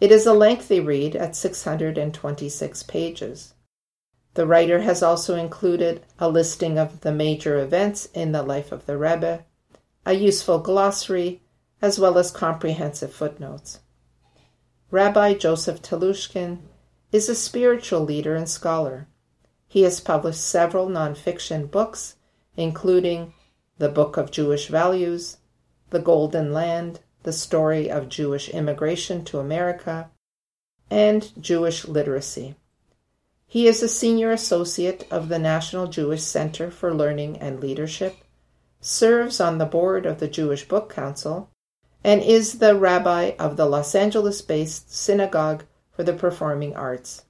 It 0.01 0.11
is 0.11 0.27
a 0.27 0.35
lengthy 0.35 0.81
read 0.81 1.15
at 1.15 1.37
626 1.37 2.83
pages. 2.83 3.55
The 4.35 4.47
writer 4.47 4.81
has 4.81 5.03
also 5.03 5.35
included 5.37 6.03
a 6.19 6.29
listing 6.29 6.79
of 6.79 7.03
the 7.03 7.13
major 7.13 7.59
events 7.59 8.07
in 8.15 8.33
the 8.33 8.43
life 8.43 8.73
of 8.73 8.87
the 8.87 8.97
Rebbe, 8.97 9.45
a 10.07 10.15
useful 10.15 10.59
glossary, 10.59 11.43
as 11.83 11.99
well 11.99 12.17
as 12.17 12.31
comprehensive 12.31 13.13
footnotes. 13.13 13.81
Rabbi 14.91 15.35
Joseph 15.35 15.83
Telushkin 15.83 16.61
is 17.13 17.29
a 17.29 17.35
spiritual 17.35 18.01
leader 18.01 18.35
and 18.35 18.49
scholar. 18.49 19.07
He 19.69 19.83
has 19.83 20.01
published 20.01 20.41
several 20.41 20.89
nonfiction 20.89 21.71
books, 21.71 22.17
including 22.57 23.35
The 23.79 23.91
Book 23.91 24.17
of 24.17 24.31
Jewish 24.31 24.69
Values, 24.69 25.39
The 25.91 26.01
Golden 26.01 26.53
Land, 26.53 27.01
The 27.23 27.33
Story 27.33 27.91
of 27.91 28.09
Jewish 28.09 28.49
Immigration 28.49 29.25
to 29.27 29.39
America, 29.41 30.11
and 30.91 31.31
Jewish 31.43 31.87
Literacy. 31.87 32.55
He 33.53 33.67
is 33.67 33.83
a 33.83 33.89
senior 33.89 34.31
associate 34.31 35.07
of 35.11 35.29
the 35.29 35.39
National 35.39 35.87
Jewish 35.87 36.23
Center 36.23 36.71
for 36.71 36.95
Learning 36.95 37.37
and 37.37 37.61
Leadership, 37.61 38.17
serves 38.81 39.41
on 39.41 39.59
the 39.59 39.67
board 39.67 40.07
of 40.07 40.21
the 40.21 40.27
Jewish 40.27 40.67
Book 40.67 40.91
Council, 40.91 41.51
and 42.03 42.23
is 42.23 42.61
the 42.61 42.75
rabbi 42.75 43.33
of 43.39 43.59
the 43.59 43.67
Los 43.67 43.95
Angeles 43.95 44.41
based 44.41 44.91
Synagogue 44.91 45.65
for 45.91 46.03
the 46.03 46.15
Performing 46.15 46.75
Arts. 46.75 47.27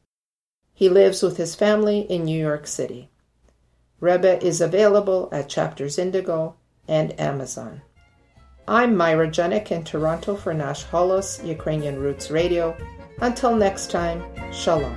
He 0.73 0.89
lives 0.89 1.25
with 1.25 1.39
his 1.39 1.57
family 1.57 2.03
in 2.03 2.25
New 2.25 2.39
York 2.39 2.69
City. 2.69 3.11
Rebbe 3.99 4.41
is 4.47 4.61
available 4.61 5.29
at 5.33 5.49
Chapters 5.49 5.99
Indigo 5.99 6.55
and 6.87 7.19
Amazon. 7.19 7.83
I'm 8.69 8.97
Myra 8.97 9.27
Junyk 9.27 9.73
in 9.73 9.83
Toronto 9.83 10.37
for 10.37 10.55
Nash 10.55 10.85
Holos 10.85 11.45
Ukrainian 11.45 11.99
Roots 11.99 12.31
Radio. 12.31 12.77
Until 13.21 13.57
next 13.57 13.91
time, 13.91 14.23
Shalom. 14.53 14.97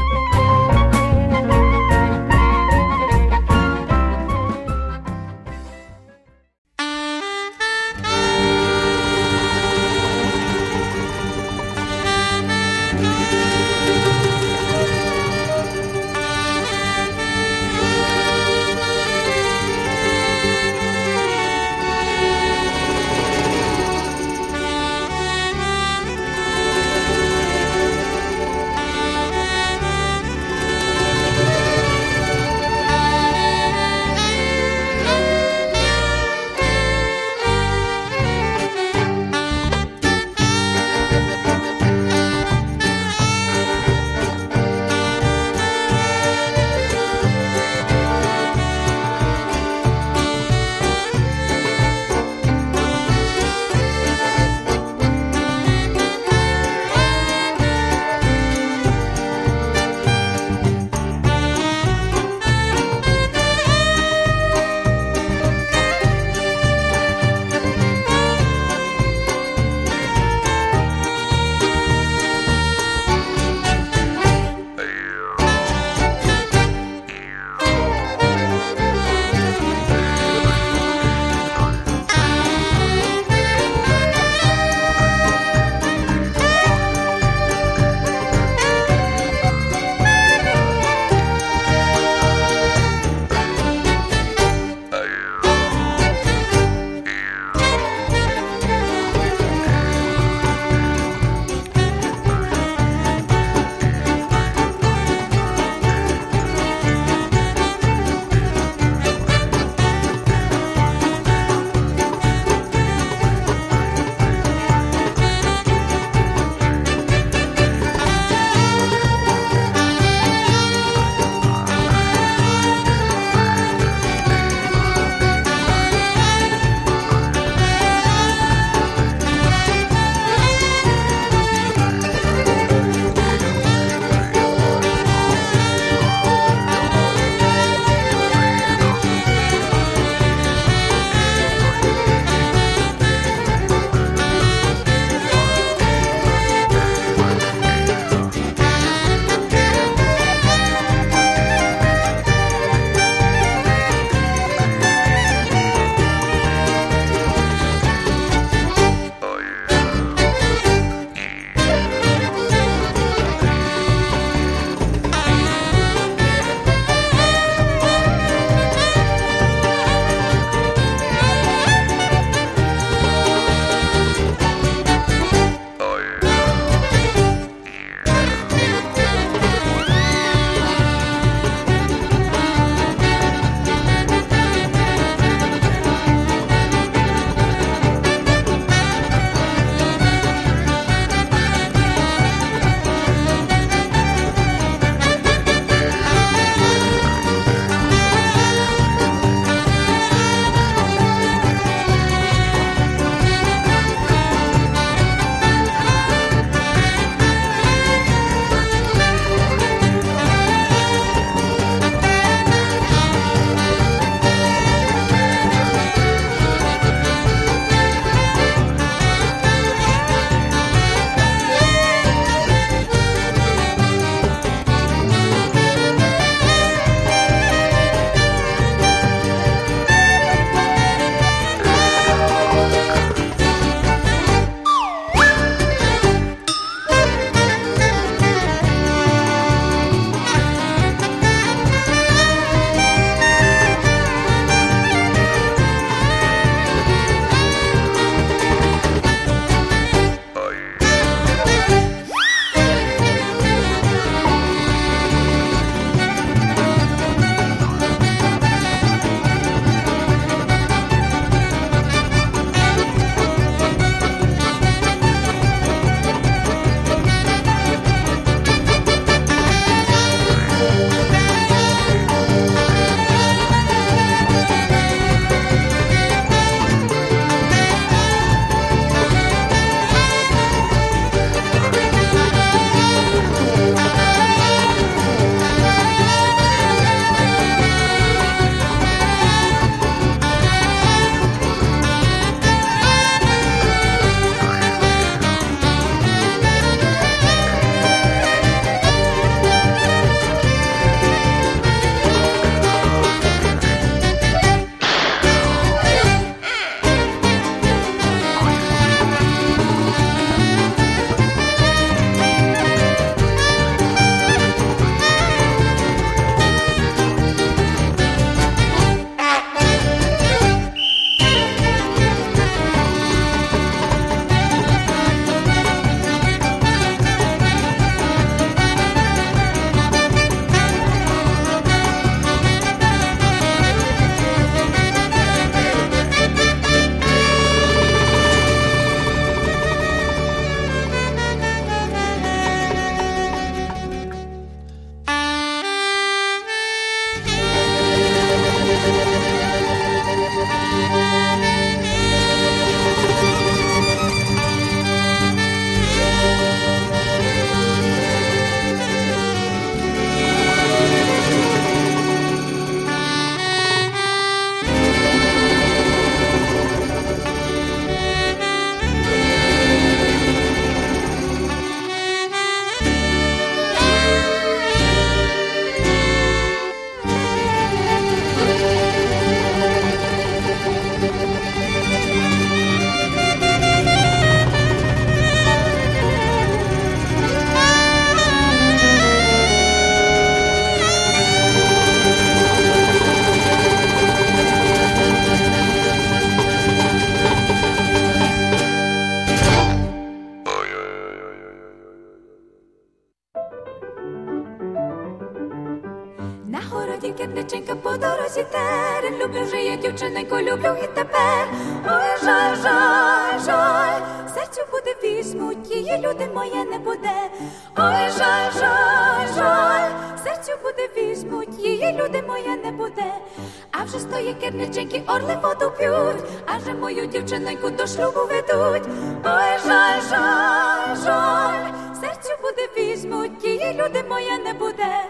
Керниченьки, 424.33 425.03
орли 425.07 425.37
воду 425.43 425.71
п'ють, 425.77 426.23
а 426.45 426.57
вже 426.57 426.73
мою 426.73 427.05
дівчиненьку 427.07 427.69
до 427.69 427.87
шлюбу 427.87 428.19
ведуть. 428.19 428.87
Ой, 429.25 429.59
жаль, 429.67 430.01
жаль, 430.09 430.95
жаль, 431.03 431.71
серцю 432.01 432.31
буде 432.41 432.69
візьмуть, 432.77 433.43
її 433.43 433.73
люди 433.73 434.03
моє 434.09 434.37
не 434.37 434.53
буде. 434.53 435.05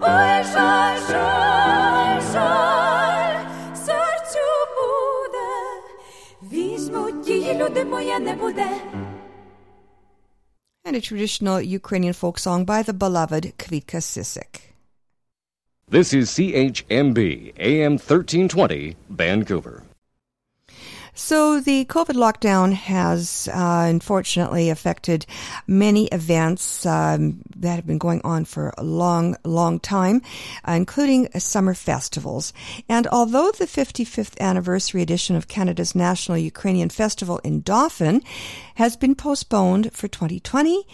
Ой, 0.00 0.44
жаль, 0.54 0.98
жаль, 1.10 2.20
жаль, 2.32 3.44
серцю 3.74 4.46
буде, 4.76 5.48
візьмуть, 6.52 7.28
її 7.28 7.54
люди 7.54 7.84
моє 7.84 8.18
не 8.18 8.34
буде. 8.34 8.66
And 10.84 10.96
a 10.96 11.00
traditional 11.00 11.60
Ukrainian 11.80 12.12
folk 12.12 12.38
song 12.38 12.64
by 12.64 12.82
the 12.82 12.92
beloved 12.92 13.52
Kvitka 13.56 14.00
Sisik. 14.00 14.71
This 15.92 16.14
is 16.14 16.30
CHMB, 16.30 17.52
AM 17.58 17.92
1320, 17.98 18.96
Vancouver. 19.10 19.82
So 21.12 21.60
the 21.60 21.84
COVID 21.84 22.14
lockdown 22.14 22.72
has 22.72 23.46
uh, 23.52 23.84
unfortunately 23.88 24.70
affected 24.70 25.26
many 25.66 26.06
events 26.06 26.86
um, 26.86 27.42
that 27.56 27.74
have 27.76 27.86
been 27.86 27.98
going 27.98 28.22
on 28.24 28.46
for 28.46 28.72
a 28.78 28.82
long, 28.82 29.36
long 29.44 29.78
time, 29.78 30.22
uh, 30.66 30.72
including 30.72 31.28
summer 31.38 31.74
festivals. 31.74 32.54
And 32.88 33.06
although 33.08 33.50
the 33.50 33.66
55th 33.66 34.40
anniversary 34.40 35.02
edition 35.02 35.36
of 35.36 35.46
Canada's 35.46 35.94
National 35.94 36.38
Ukrainian 36.38 36.88
Festival 36.88 37.38
in 37.44 37.60
Dauphin 37.60 38.22
has 38.76 38.96
been 38.96 39.14
postponed 39.14 39.92
for 39.92 40.08
2020, 40.08 40.86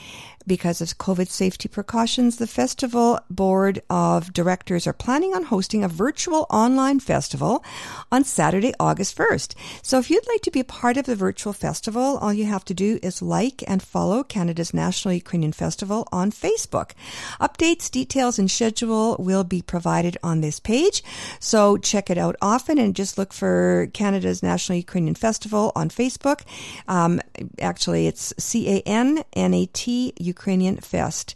because 0.48 0.80
of 0.80 0.98
COVID 0.98 1.28
safety 1.28 1.68
precautions, 1.68 2.38
the 2.38 2.46
festival 2.46 3.20
board 3.30 3.82
of 3.90 4.32
directors 4.32 4.87
are 4.87 4.92
planning 4.92 5.34
on 5.34 5.44
hosting 5.44 5.84
a 5.84 5.88
virtual 5.88 6.46
online 6.50 6.98
festival 6.98 7.62
on 8.11 8.24
Saturday, 8.24 8.72
August 8.80 9.16
1st. 9.16 9.54
So 9.82 9.98
if 9.98 10.11
you'd 10.11 10.26
like 10.26 10.40
to 10.42 10.50
be 10.50 10.61
a 10.61 10.64
part 10.64 10.96
of 10.96 11.04
the 11.04 11.14
virtual 11.14 11.52
festival, 11.52 12.18
all 12.18 12.32
you 12.32 12.46
have 12.46 12.64
to 12.64 12.74
do 12.74 12.98
is 13.02 13.20
like 13.20 13.62
and 13.68 13.82
follow 13.82 14.24
Canada's 14.24 14.72
National 14.72 15.14
Ukrainian 15.14 15.52
Festival 15.52 16.08
on 16.11 16.32
Facebook. 16.32 16.92
Updates, 17.40 17.90
details, 17.90 18.38
and 18.38 18.50
schedule 18.50 19.16
will 19.18 19.44
be 19.44 19.61
provided 19.61 20.16
on 20.22 20.40
this 20.40 20.58
page. 20.58 21.04
So 21.38 21.76
check 21.76 22.08
it 22.08 22.16
out 22.16 22.37
often 22.40 22.78
and 22.78 22.96
just 22.96 23.18
look 23.18 23.32
for 23.34 23.88
Canada's 23.92 24.42
National 24.42 24.78
Ukrainian 24.78 25.14
Festival 25.14 25.72
on 25.76 25.90
Facebook. 25.90 26.40
Um, 26.88 27.20
actually, 27.61 28.06
it's 28.06 28.32
C 28.38 28.78
A 28.78 28.80
N 28.87 29.22
N 29.34 29.52
A 29.52 29.66
T 29.66 30.14
Ukrainian 30.18 30.38
Fest 30.83 31.35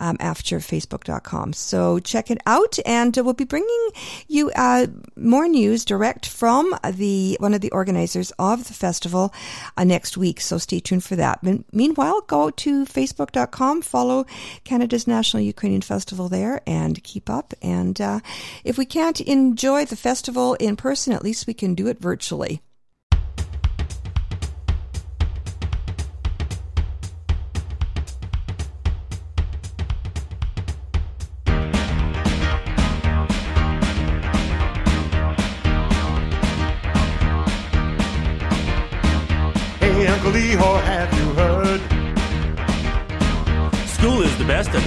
um, 0.00 0.16
after 0.20 0.58
Facebook.com. 0.58 1.52
So 1.52 1.98
check 1.98 2.30
it 2.30 2.38
out, 2.46 2.78
and 2.86 3.16
we'll 3.16 3.34
be 3.34 3.44
bringing 3.44 3.88
you 4.28 4.50
uh, 4.56 4.86
more 5.16 5.48
news 5.48 5.84
direct 5.84 6.26
from 6.26 6.74
the 6.84 7.36
one 7.40 7.54
of 7.54 7.60
the 7.60 7.70
organizers 7.70 8.32
of 8.38 8.68
the 8.68 8.74
festival 8.74 9.32
uh, 9.76 9.84
next 9.84 10.16
week. 10.16 10.40
So 10.40 10.58
stay 10.58 10.80
tuned 10.80 11.04
for 11.04 11.16
that. 11.16 11.40
Meanwhile, 11.72 12.22
go 12.22 12.50
to 12.50 12.84
Facebook.com, 12.84 13.82
follow 13.82 14.26
Canada's 14.64 15.06
National 15.06 15.42
Ukrainian 15.42 15.82
Festival 15.82 16.28
there, 16.28 16.60
and 16.66 17.02
keep 17.02 17.28
up. 17.28 17.54
And 17.62 18.00
uh, 18.00 18.20
if 18.64 18.78
we 18.78 18.86
can't 18.86 19.20
enjoy 19.20 19.84
the 19.84 19.96
festival 19.96 20.54
in 20.54 20.76
person, 20.76 21.12
at 21.12 21.24
least 21.24 21.46
we 21.46 21.54
can 21.54 21.74
do 21.74 21.86
it 21.86 22.00
virtually. 22.00 22.60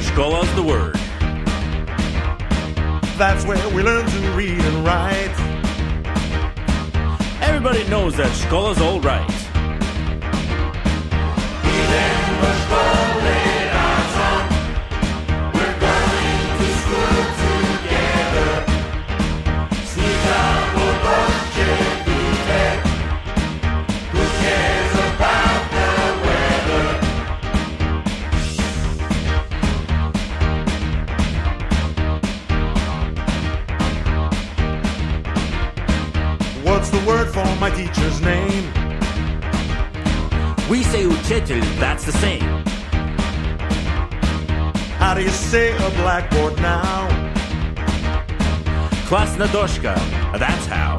Best 0.09 0.15
and 0.15 0.55
the 0.55 0.63
word. 0.63 0.95
That's 3.17 3.45
where 3.45 3.69
we 3.75 3.83
learn 3.83 4.05
to 4.05 4.19
read 4.31 4.59
and 4.59 4.85
write. 4.85 5.35
Everybody 7.41 7.87
knows 7.89 8.15
that 8.17 8.31
Shkola's 8.31 8.81
all 8.81 8.99
right. 9.01 9.39
What's 36.89 37.03
the 37.03 37.07
word 37.07 37.27
for 37.27 37.45
my 37.59 37.69
teacher's 37.69 38.19
name? 38.19 38.65
We 40.67 40.81
say 40.81 41.03
uchetel, 41.03 41.61
that's 41.77 42.03
the 42.03 42.13
same. 42.13 42.41
How 44.97 45.13
do 45.13 45.21
you 45.21 45.29
say 45.29 45.71
a 45.75 45.89
blackboard 46.01 46.55
now? 46.55 47.07
Klasna 49.05 49.45
doshka, 49.49 49.93
that's 50.39 50.65
how. 50.65 50.97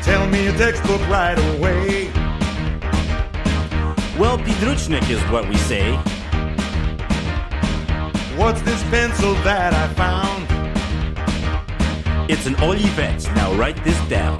Tell 0.00 0.26
me 0.28 0.46
a 0.46 0.52
textbook 0.52 1.06
right 1.10 1.38
away. 1.54 2.06
Well, 4.18 4.38
Pidruchnik 4.38 5.10
is 5.10 5.20
what 5.30 5.46
we 5.46 5.56
say. 5.56 5.96
What's 8.38 8.62
this 8.62 8.82
pencil 8.84 9.34
that 9.44 9.74
I 9.74 9.86
found? 9.92 10.29
It's 12.32 12.46
an 12.46 12.54
Olivet. 12.62 13.24
Now 13.34 13.52
write 13.54 13.82
this 13.82 13.98
down. 14.08 14.38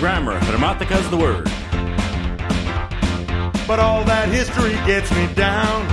Grammar. 0.00 0.38
Grammatika's 0.40 1.08
the 1.10 1.16
word. 1.16 1.44
But 3.66 3.80
all 3.80 4.04
that 4.04 4.28
history 4.28 4.72
gets 4.86 5.10
me 5.14 5.26
down. 5.34 5.86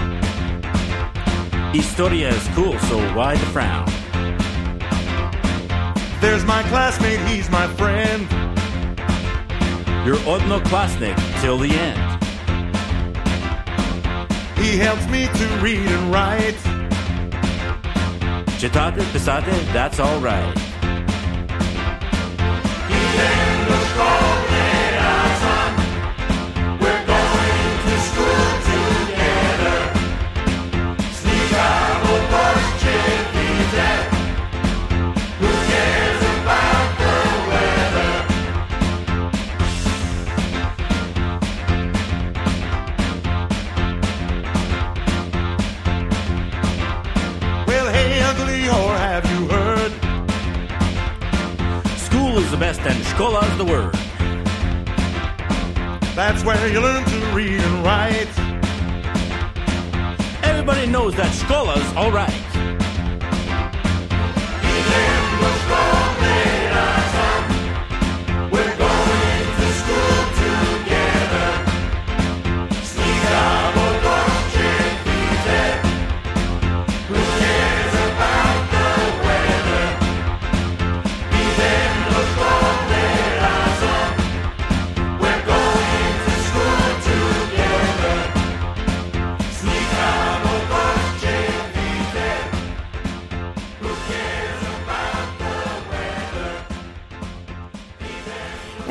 Historia 1.73 2.29
is 2.29 2.47
cool, 2.55 2.79
so 2.79 2.97
why 3.13 3.35
the 3.35 3.45
frown? 3.47 3.85
There's 6.21 6.45
my 6.45 6.63
classmate, 6.63 7.19
he's 7.27 7.49
my 7.49 7.67
friend. 7.75 8.21
You're 10.05 10.17
odnoklasnik 10.17 11.17
till 11.41 11.57
the 11.57 11.71
end. 11.71 12.23
He 14.57 14.77
helps 14.77 15.05
me 15.07 15.27
to 15.27 15.47
read 15.61 15.85
and 15.85 16.11
write. 16.13 16.55
Chitate, 18.57 19.03
pisate, 19.11 19.73
that's 19.73 19.99
all 19.99 20.19
or 48.69 48.97
have 48.97 49.25
you 49.31 49.47
heard? 49.47 49.91
School 51.97 52.37
is 52.37 52.49
the 52.51 52.57
best 52.57 52.79
and 52.81 53.03
is 53.03 53.57
the 53.57 53.65
word. 53.65 53.93
That's 56.15 56.43
where 56.43 56.67
you 56.71 56.79
learn 56.79 57.03
to 57.03 57.17
read 57.33 57.59
and 57.59 57.83
write. 57.83 58.29
Everybody 60.43 60.87
knows 60.87 61.15
that 61.15 61.31
Shkola's 61.33 61.95
alright. 61.95 62.44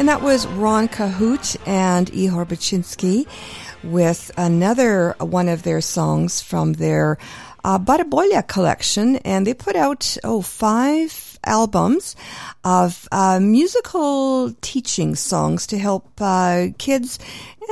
And 0.05 0.11
that 0.11 0.21
was 0.21 0.47
Ron 0.47 0.89
Cahute 0.89 1.57
and 1.67 2.13
Ihor 2.13 2.45
Baczynski 2.45 3.27
with 3.83 4.31
another 4.37 5.17
one 5.19 5.49
of 5.49 5.63
their 5.63 5.81
songs 5.81 6.43
from 6.43 6.75
their 6.75 7.17
uh, 7.65 7.79
Barabolia 7.79 8.47
collection. 8.47 9.17
And 9.25 9.47
they 9.47 9.55
put 9.55 9.77
out, 9.77 10.19
oh, 10.23 10.43
five 10.43 11.39
albums 11.43 12.17
of 12.65 13.09
uh, 13.13 13.41
musical 13.41 14.53
teaching 14.61 15.15
songs 15.15 15.67
to 15.69 15.79
help 15.79 16.07
uh, 16.21 16.67
kids 16.77 17.19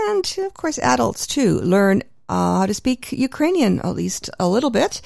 and, 0.09 0.39
of 0.39 0.55
course, 0.55 0.79
adults 0.79 1.27
too 1.27 1.61
learn 1.61 2.03
uh, 2.33 2.61
how 2.61 2.67
to 2.67 2.73
speak 2.73 3.13
Ukrainian, 3.13 3.79
at 3.81 3.95
least 3.95 4.31
a 4.41 4.49
little 4.49 4.71
bit. 4.71 5.03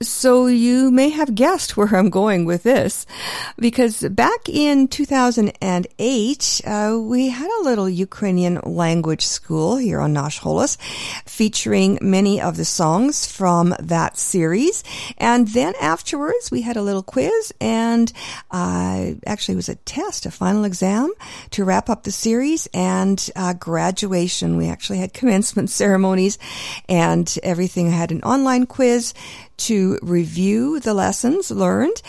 So 0.00 0.46
you 0.46 0.92
may 0.92 1.08
have 1.08 1.34
guessed 1.34 1.76
where 1.76 1.92
I'm 1.96 2.10
going 2.10 2.44
with 2.44 2.62
this, 2.62 3.06
because 3.58 3.96
back 4.10 4.48
in 4.48 4.86
2008, 4.86 6.60
uh, 6.64 6.98
we 7.00 7.28
had 7.28 7.50
a 7.50 7.64
little 7.64 7.88
Ukrainian 7.88 8.60
language 8.62 9.26
school 9.26 9.76
here 9.76 10.00
on 10.00 10.12
Nash 10.12 10.38
Holos, 10.40 10.76
featuring 11.26 11.98
many 12.00 12.40
of 12.40 12.56
the 12.56 12.64
songs 12.64 13.26
from 13.26 13.74
that 13.80 14.16
series. 14.16 14.84
And 15.18 15.48
then 15.48 15.74
afterwards, 15.80 16.52
we 16.52 16.60
had 16.62 16.76
a 16.76 16.82
little 16.82 17.02
quiz, 17.02 17.52
and 17.60 18.12
uh, 18.52 19.14
actually, 19.26 19.54
it 19.54 19.62
was 19.64 19.68
a 19.68 19.82
test, 19.96 20.24
a 20.24 20.30
final 20.30 20.64
exam 20.64 21.12
to 21.50 21.64
wrap 21.64 21.90
up 21.90 22.04
the 22.04 22.12
series, 22.12 22.68
and 22.72 23.18
uh, 23.34 23.54
graduation. 23.54 24.56
We 24.56 24.68
actually 24.68 24.98
had 24.98 25.12
commencement 25.12 25.68
ceremonies 25.82 26.38
and 26.88 27.38
everything. 27.42 27.90
Had 27.90 28.12
an 28.12 28.22
online 28.22 28.66
quiz 28.66 29.14
to 29.58 29.98
review 30.02 30.80
the 30.80 30.94
lessons 30.94 31.50
learned. 31.50 32.02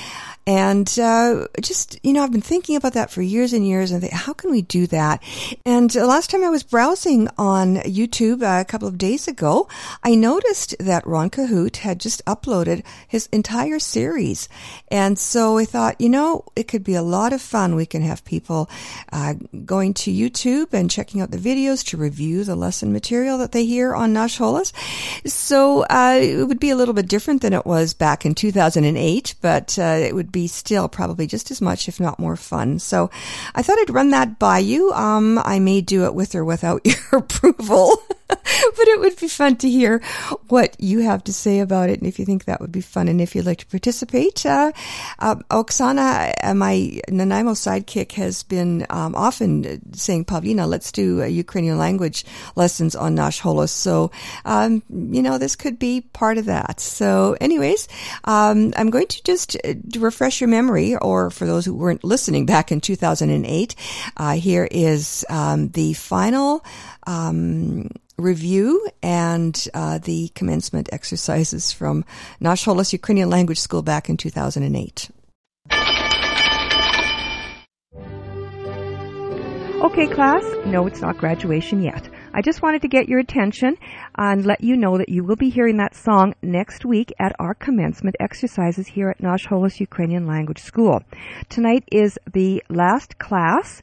And 0.48 0.88
uh, 1.00 1.48
just, 1.60 2.00
you 2.04 2.14
know, 2.14 2.24
I've 2.24 2.32
been 2.32 2.42
thinking 2.42 2.76
about 2.76 2.94
that 2.94 3.10
for 3.10 3.24
years 3.24 3.52
and 3.52 3.66
years 3.66 3.92
and 3.92 4.02
think, 4.02 4.14
how 4.14 4.34
can 4.34 4.52
we 4.52 4.62
do 4.62 4.86
that? 4.88 5.24
And 5.66 5.94
last 5.96 6.30
time 6.30 6.44
I 6.44 6.50
was 6.50 6.62
browsing 6.62 7.30
on 7.38 7.78
YouTube 7.78 8.44
uh, 8.44 8.62
a 8.62 8.66
couple 8.66 8.88
of 8.88 9.00
days 9.00 9.28
ago, 9.28 9.68
I 10.04 10.14
noticed 10.14 10.76
that 10.80 11.08
Ron 11.08 11.32
Cahute 11.32 11.78
had 11.78 12.00
just 12.00 12.24
uploaded 12.26 12.84
his 13.08 13.28
entire 13.32 13.80
series. 13.80 14.48
And 14.90 15.18
so 15.18 15.58
I 15.58 15.66
thought, 15.66 16.00
you 16.00 16.10
know, 16.10 16.46
it 16.56 16.68
could 16.68 16.84
be 16.84 16.94
a 16.94 17.02
lot 17.02 17.34
of 17.34 17.42
fun. 17.42 17.76
We 17.76 17.88
can 17.88 18.04
have 18.04 18.24
people 18.24 18.70
uh, 19.12 19.34
going 19.66 19.96
to 19.96 20.12
YouTube 20.12 20.74
and 20.74 20.92
checking 20.92 21.22
out 21.22 21.32
the 21.32 21.38
videos 21.38 21.84
to 21.88 21.98
review 21.98 22.44
the 22.44 22.56
lesson 22.56 22.94
material 22.94 23.40
that 23.40 23.52
they 23.52 23.66
hear 23.66 23.96
on 23.96 24.14
Nash 24.14 24.38
Holos. 24.38 24.74
So 25.28 25.86
uh, 25.90 26.20
it 26.22 26.48
would 26.48 26.60
be 26.60 26.70
a 26.70 26.76
little 26.76 26.94
bit 26.94 27.08
different 27.08 27.42
than 27.42 27.54
it 27.54 27.66
was 27.66 27.96
back 27.96 28.28
in 28.28 28.36
2008, 28.36 29.36
but 29.42 29.80
uh, 29.80 29.82
it 29.84 30.14
would 30.14 30.35
be 30.36 30.48
still 30.48 30.90
probably 30.90 31.28
just 31.28 31.50
as 31.50 31.62
much, 31.62 31.88
if 31.88 31.98
not 31.98 32.20
more 32.20 32.36
fun. 32.36 32.78
So 32.78 33.10
I 33.56 33.62
thought 33.62 33.80
I'd 33.80 33.90
run 33.90 34.10
that 34.10 34.38
by 34.38 34.60
you. 34.60 34.92
Um, 34.92 35.40
I 35.40 35.60
may 35.60 35.80
do 35.80 36.04
it 36.04 36.14
with 36.14 36.36
or 36.36 36.44
without 36.44 36.86
your 36.86 37.20
approval, 37.20 38.04
but 38.28 38.88
it 38.92 39.00
would 39.00 39.16
be 39.16 39.30
fun 39.30 39.56
to 39.58 39.70
hear 39.70 40.02
what 40.50 40.76
you 40.78 41.00
have 41.00 41.24
to 41.24 41.34
say 41.34 41.60
about 41.60 41.90
it, 41.90 42.00
and 42.00 42.08
if 42.08 42.20
you 42.20 42.26
think 42.26 42.44
that 42.46 42.60
would 42.60 42.74
be 42.74 42.82
fun, 42.82 43.08
and 43.08 43.22
if 43.22 43.34
you'd 43.34 43.46
like 43.46 43.60
to 43.60 43.66
participate. 43.68 44.46
Uh, 44.46 44.74
uh, 45.20 45.36
Oksana, 45.50 46.34
my 46.54 47.00
Nanaimo 47.08 47.54
sidekick, 47.54 48.12
has 48.14 48.44
been 48.44 48.86
um, 48.90 49.16
often 49.16 49.80
saying, 49.94 50.26
Pavlina, 50.26 50.68
let's 50.68 50.92
do 50.92 51.24
Ukrainian 51.24 51.78
language 51.78 52.26
lessons 52.58 52.94
on 52.94 53.16
Nash 53.16 53.42
Holos. 53.42 53.70
So, 53.70 54.12
um, 54.44 54.84
you 54.90 55.22
know, 55.22 55.38
this 55.38 55.56
could 55.56 55.80
be 55.80 56.02
part 56.02 56.38
of 56.38 56.46
that. 56.46 56.82
So, 56.82 57.38
anyways, 57.40 57.88
um, 58.26 58.74
I'm 58.76 58.90
going 58.90 59.08
to 59.08 59.24
just 59.24 59.56
uh, 59.64 59.76
refresh 60.26 60.42
your 60.42 60.48
memory, 60.48 60.96
or 60.96 61.30
for 61.30 61.46
those 61.46 61.66
who 61.66 61.76
weren't 61.76 62.04
listening 62.04 62.48
back 62.48 62.72
in 62.72 62.82
2008, 62.82 63.76
uh, 64.18 64.34
here 64.34 64.68
is 64.72 65.24
um, 65.30 65.70
the 65.70 65.94
final 65.94 66.66
um, 67.06 67.88
review 68.18 68.88
and 69.04 69.68
uh, 69.76 70.00
the 70.00 70.30
commencement 70.30 70.90
exercises 70.92 71.72
from 71.72 72.04
Nash 72.40 72.66
Holos 72.66 72.92
Ukrainian 72.92 73.30
Language 73.30 73.60
School 73.60 73.84
back 73.84 74.10
in 74.10 74.18
2008. 74.18 75.12
Okay, 79.84 80.08
class, 80.08 80.44
no, 80.66 80.88
it's 80.88 81.02
not 81.02 81.20
graduation 81.20 81.84
yet. 81.84 82.10
I 82.38 82.42
just 82.42 82.62
wanted 82.62 82.82
to 82.82 82.90
get 82.90 83.08
your 83.08 83.20
attention 83.20 83.78
and 84.18 84.46
let 84.46 84.62
you 84.62 84.76
know 84.76 84.98
that 84.98 85.08
you 85.08 85.24
will 85.24 85.38
be 85.38 85.50
hearing 85.50 85.78
that 85.78 85.96
song 85.96 86.36
next 86.42 86.84
week 86.84 87.14
at 87.18 87.34
our 87.40 87.54
commencement 87.54 88.18
exercises 88.20 88.88
here 88.88 89.10
at 89.10 89.22
Nash 89.22 89.46
Ukrainian 89.80 90.28
Language 90.28 90.60
School. 90.60 91.02
Tonight 91.48 91.86
is 91.94 92.20
the 92.34 92.62
last 92.68 93.18
class 93.20 93.82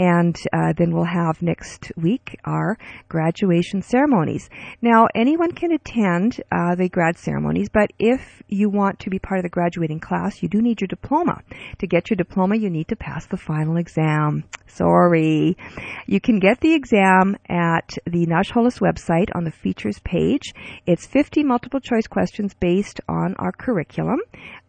and 0.00 0.34
uh, 0.54 0.72
then 0.78 0.94
we'll 0.94 1.04
have 1.04 1.42
next 1.42 1.92
week 1.94 2.40
our 2.46 2.78
graduation 3.10 3.82
ceremonies. 3.82 4.48
Now, 4.80 5.08
anyone 5.14 5.52
can 5.52 5.72
attend 5.72 6.40
uh, 6.50 6.74
the 6.74 6.88
grad 6.88 7.18
ceremonies, 7.18 7.68
but 7.68 7.92
if 7.98 8.42
you 8.48 8.70
want 8.70 8.98
to 9.00 9.10
be 9.10 9.18
part 9.18 9.40
of 9.40 9.42
the 9.42 9.50
graduating 9.50 10.00
class, 10.00 10.42
you 10.42 10.48
do 10.48 10.62
need 10.62 10.80
your 10.80 10.88
diploma. 10.88 11.42
To 11.80 11.86
get 11.86 12.08
your 12.08 12.16
diploma, 12.16 12.56
you 12.56 12.70
need 12.70 12.88
to 12.88 12.96
pass 12.96 13.26
the 13.26 13.36
final 13.36 13.76
exam. 13.76 14.44
Sorry. 14.66 15.58
You 16.06 16.18
can 16.18 16.38
get 16.38 16.60
the 16.60 16.72
exam 16.72 17.36
at 17.50 17.98
the 18.06 18.24
Nash 18.24 18.52
Holos 18.52 18.80
website 18.80 19.28
on 19.34 19.44
the 19.44 19.50
features 19.50 19.98
page. 20.02 20.54
It's 20.86 21.04
50 21.04 21.42
multiple 21.42 21.80
choice 21.80 22.06
questions 22.06 22.54
based 22.54 23.02
on 23.06 23.34
our 23.38 23.52
curriculum, 23.52 24.20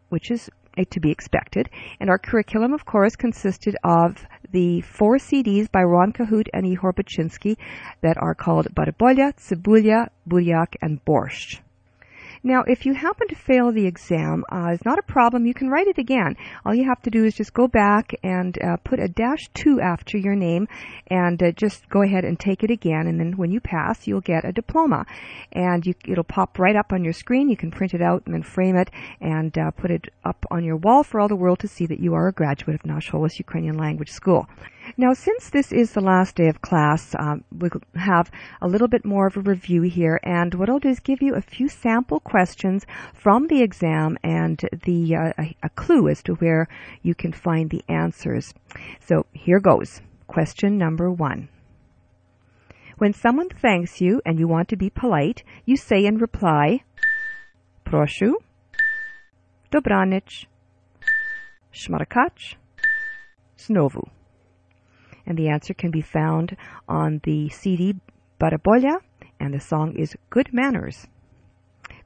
which 0.09 0.29
is 0.29 0.49
to 0.89 0.99
be 0.99 1.11
expected. 1.11 1.69
And 1.99 2.09
our 2.09 2.17
curriculum, 2.17 2.73
of 2.73 2.86
course, 2.86 3.15
consisted 3.15 3.75
of 3.84 4.25
the 4.52 4.82
four 4.82 5.18
CDs 5.18 5.72
by 5.72 5.84
Ron 5.84 6.14
Cahute 6.14 6.49
and 6.54 6.66
Ihor 6.66 6.93
Baczynski 6.93 7.58
that 8.02 8.18
are 8.18 8.36
called 8.36 8.68
Barabolia, 8.74 9.34
Tsibulia, 9.34 10.10
Buryak, 10.28 10.76
and 10.82 11.04
Borscht. 11.06 11.60
Now, 12.44 12.64
if 12.66 12.88
you 12.88 12.96
happen 12.96 13.28
to 13.28 13.36
fail 13.36 13.72
the 13.72 13.86
exam, 13.86 14.44
uh, 14.52 14.70
it's 14.74 14.84
not 14.84 14.98
a 14.98 15.04
problem. 15.04 15.46
You 15.46 15.54
can 15.54 15.70
write 15.70 15.86
it 15.86 16.00
again. 16.00 16.36
All 16.66 16.74
you 16.74 16.86
have 16.86 17.02
to 17.04 17.12
do 17.12 17.24
is 17.24 17.36
just 17.36 17.54
go 17.54 17.68
back 17.68 18.16
and 18.24 18.58
uh, 18.64 18.78
put 18.84 19.00
a 19.00 19.08
dash 19.08 19.48
two 19.54 19.80
after 19.80 20.18
your 20.18 20.36
name, 20.36 20.68
and 21.08 21.42
uh, 21.44 21.52
just 21.52 21.88
go 21.89 22.02
ahead 22.02 22.26
and 22.26 22.39
take 22.39 22.64
it 22.64 22.72
again. 22.72 23.06
And 23.06 23.20
then 23.20 23.34
when 23.38 23.52
you 23.52 23.60
pass, 23.60 24.08
you'll 24.08 24.22
get 24.22 24.44
a 24.44 24.52
diploma, 24.52 25.06
and 25.52 25.86
you, 25.86 25.94
it'll 26.08 26.24
pop 26.24 26.58
right 26.58 26.76
up 26.76 26.92
on 26.92 27.04
your 27.04 27.14
screen. 27.14 27.48
You 27.48 27.58
can 27.58 27.70
print 27.70 27.94
it 27.94 28.02
out 28.02 28.24
and 28.26 28.34
then 28.34 28.42
frame 28.42 28.76
it 28.76 28.89
and 29.20 29.56
uh, 29.58 29.70
put 29.72 29.92
it 29.92 30.08
up 30.26 30.44
on 30.50 30.64
your 30.64 30.78
wall 30.78 31.04
for 31.04 31.20
all 31.20 31.28
the 31.28 31.36
world 31.36 31.60
to 31.60 31.68
see 31.68 31.86
that 31.86 32.00
you 32.00 32.16
are 32.16 32.28
a 32.28 32.34
graduate 32.34 32.74
of 32.74 32.86
Nash 32.86 33.12
Holos 33.12 33.38
Ukrainian 33.38 33.78
Language 33.78 34.10
School. 34.10 34.48
Now, 34.97 35.13
since 35.13 35.49
this 35.49 35.71
is 35.71 35.93
the 35.93 36.01
last 36.01 36.36
day 36.36 36.47
of 36.47 36.61
class, 36.61 37.15
um, 37.17 37.43
we'll 37.51 37.71
have 37.95 38.32
a 38.61 38.67
little 38.67 38.88
bit 38.88 39.05
more 39.05 39.27
of 39.27 39.38
a 39.38 39.41
review 39.41 39.84
here, 39.84 40.19
and 40.23 40.53
what 40.55 40.69
I'll 40.69 40.79
do 40.79 40.89
is 40.89 40.99
give 40.99 41.21
you 41.21 41.36
a 41.36 41.41
few 41.41 41.67
sample 41.67 42.19
questions 42.19 42.86
from 43.13 43.47
the 43.47 43.61
exam 43.61 44.17
and 44.23 44.59
the 44.84 45.15
uh, 45.15 45.43
a, 45.63 45.69
clue 45.69 46.09
as 46.09 46.23
to 46.23 46.36
where 46.36 46.67
you 47.01 47.15
can 47.15 47.32
find 47.32 47.69
the 47.69 47.84
answers. 47.88 48.53
So 48.99 49.25
here 49.34 49.59
goes. 49.59 50.01
Question 50.27 50.77
number 50.77 51.11
one. 51.11 51.49
When 52.97 53.13
someone 53.13 53.49
thanks 53.49 54.01
you 54.01 54.21
and 54.25 54.39
you 54.39 54.47
want 54.47 54.69
to 54.69 54.77
be 54.77 54.89
polite, 54.89 55.43
you 55.65 55.75
say 55.75 56.05
in 56.05 56.17
reply, 56.17 56.84
Proшу, 57.86 58.34
Dobranich, 59.71 60.45
Szmarkacz, 61.73 62.55
Znowu 63.57 64.09
and 65.26 65.38
the 65.38 65.49
answer 65.49 65.74
can 65.74 65.91
be 65.91 66.01
found 66.01 66.55
on 66.88 67.22
the 67.24 67.49
CD 67.49 67.95
Barabolia, 68.39 68.97
and 69.39 69.53
the 69.53 69.59
song 69.59 69.95
is 69.95 70.15
Good 70.30 70.53
Manners. 70.53 71.07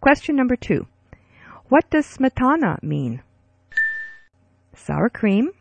Question 0.02 0.36
number 0.36 0.56
two. 0.56 0.88
What 1.70 1.90
does 1.90 2.06
smetana 2.06 2.82
mean? 2.84 3.24
Sour 4.74 5.10
cream, 5.10 5.52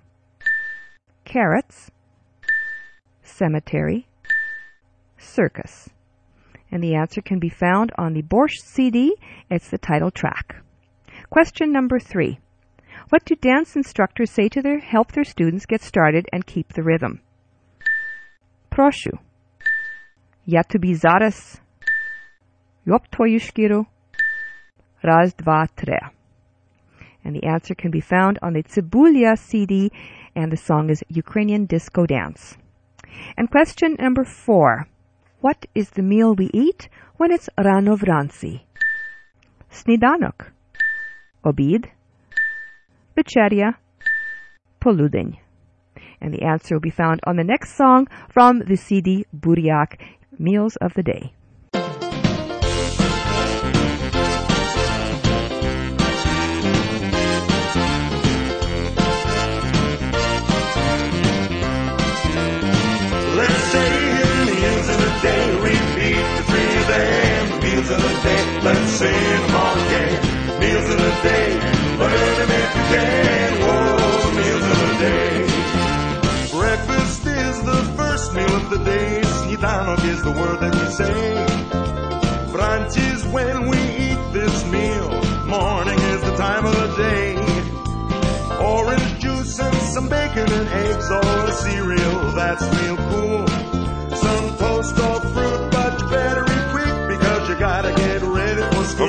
carrots, 1.24 1.90
cemetery, 3.22 4.06
circus. 5.16 5.88
And 6.70 6.82
the 6.82 6.94
answer 6.94 7.22
can 7.22 7.38
be 7.38 7.48
found 7.48 7.92
on 7.96 8.14
the 8.14 8.22
Borscht 8.22 8.62
CD. 8.62 9.14
It's 9.48 9.70
the 9.70 9.78
title 9.78 10.10
track. 10.10 10.56
Question 11.30 11.72
number 11.72 11.98
three. 11.98 12.40
What 13.10 13.24
do 13.24 13.34
dance 13.36 13.76
instructors 13.76 14.30
say 14.30 14.48
to 14.48 14.62
their 14.62 14.80
help 14.80 15.12
their 15.12 15.24
students 15.24 15.66
get 15.66 15.82
started 15.82 16.26
and 16.32 16.46
keep 16.46 16.72
the 16.72 16.82
rhythm? 16.82 17.20
Proшу. 18.73 19.19
Я 20.45 20.63
тобі 20.63 20.95
зараз. 20.95 21.61
Йоп 22.85 23.07
твою 23.07 23.39
шкіру. 23.39 23.85
Раз, 25.01 25.35
два, 25.35 25.67
три. 25.75 25.99
And 27.25 27.35
the 27.35 27.45
answer 27.45 27.75
can 27.75 27.91
be 27.91 28.01
found 28.01 28.39
on 28.41 28.53
the 28.53 28.63
Tsibulia 28.63 29.35
CD, 29.37 29.91
and 30.35 30.51
the 30.51 30.57
song 30.57 30.89
is 30.89 31.03
Ukrainian 31.09 31.65
Disco 31.65 32.05
Dance. 32.05 32.57
And 33.37 33.49
question 33.51 33.95
number 33.99 34.25
four. 34.45 34.87
What 35.41 35.65
is 35.75 35.91
the 35.91 36.01
meal 36.01 36.35
we 36.35 36.49
eat 36.53 36.89
when 37.17 37.31
it's 37.31 37.49
rano 37.57 37.95
vranci? 37.97 38.61
Snidanok. 39.69 40.51
Obid. 41.43 41.91
Вечеря. 43.15 43.75
Poludень. 44.79 45.39
And 46.24 46.32
the 46.32 46.40
answer 46.40 46.74
will 46.74 46.80
be 46.80 46.88
found 46.88 47.20
on 47.24 47.36
the 47.36 47.44
next 47.44 47.76
song 47.76 48.08
from 48.30 48.60
the 48.60 48.76
CD 48.76 49.26
Buriak, 49.36 50.00
Meals 50.38 50.76
of 50.76 50.94
the 50.94 51.02
Day. 51.02 51.34
Let's 63.36 63.72
day, 63.72 64.24
of 67.90 68.00
them. 68.00 68.14
Day, 68.98 69.14
all 69.52 69.76
again. 69.76 70.58
Meals 70.58 70.88
of 70.88 70.96
the 70.96 71.12
day, 71.22 71.48
learn 71.98 72.38
them 72.38 72.50
if 72.50 72.76
you 72.76 73.43
of 78.64 78.70
the 78.70 78.84
day. 78.84 79.20
Snidanok 79.22 80.04
is 80.04 80.22
the 80.22 80.30
word 80.30 80.60
that 80.60 80.74
we 80.74 80.86
say. 81.00 81.14
Brunch 82.52 82.96
is 83.12 83.24
when 83.26 83.68
we 83.68 83.78
eat 83.78 84.22
this 84.32 84.64
meal. 84.70 85.10
Morning 85.46 85.98
is 85.98 86.20
the 86.22 86.36
time 86.36 86.64
of 86.64 86.74
the 86.74 86.90
day. 86.96 87.36
Orange 88.62 89.18
juice 89.20 89.58
and 89.58 89.76
some 89.94 90.08
bacon 90.08 90.50
and 90.50 90.68
eggs 90.68 91.10
or 91.10 91.52
cereal, 91.52 92.32
that's 92.32 92.64
real 92.80 92.96
cool. 93.10 93.46
Some 94.16 94.56
toast 94.56 94.98
or 94.98 95.20
fruit, 95.34 95.70
but 95.70 96.00
you 96.00 96.08
better 96.08 96.44
eat 96.44 96.66
quick 96.74 96.96
because 97.14 97.48
you 97.48 97.56
gotta 97.58 97.92
get 97.94 98.22
ready 98.22 98.62
for 98.74 98.84
school. 98.84 99.08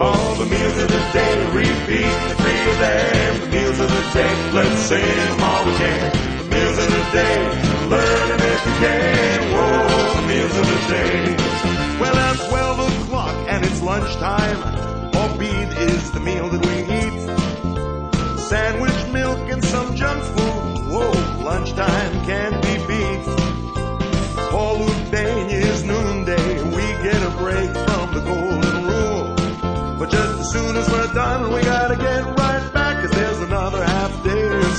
All 0.00 0.34
the 0.36 0.46
meals 0.46 0.78
of 0.82 0.88
the 0.88 1.02
day, 1.12 1.34
repeat 1.52 2.16
the 2.28 2.34
three 2.40 2.62
of 2.72 2.78
them. 2.84 3.40
The 3.40 3.48
meals 3.56 3.78
of 3.80 3.90
the 3.90 4.04
day, 4.14 4.34
let's 4.52 4.80
say 4.90 5.02
them 5.02 5.42
all 5.42 5.64
again. 5.74 6.12
The 6.38 6.44
meals 6.54 6.78
of 6.78 6.88
the 6.96 7.04
day, 7.12 7.65
learn 7.88 8.28
them 8.28 8.40
if 8.40 8.66
you 8.66 8.74
can. 8.84 9.52
Whoa, 9.54 10.26
meals 10.26 10.56
of 10.56 10.66
the 10.66 10.80
day. 10.92 11.36
Well, 12.00 12.16
at 12.16 12.36
12 12.48 13.02
o'clock 13.02 13.36
and 13.48 13.64
it's 13.64 13.80
lunchtime. 13.82 14.60
Obed 15.14 15.78
is 15.78 16.10
the 16.12 16.20
meal 16.20 16.48
that 16.48 16.64
we 16.66 16.94
eat. 16.94 16.95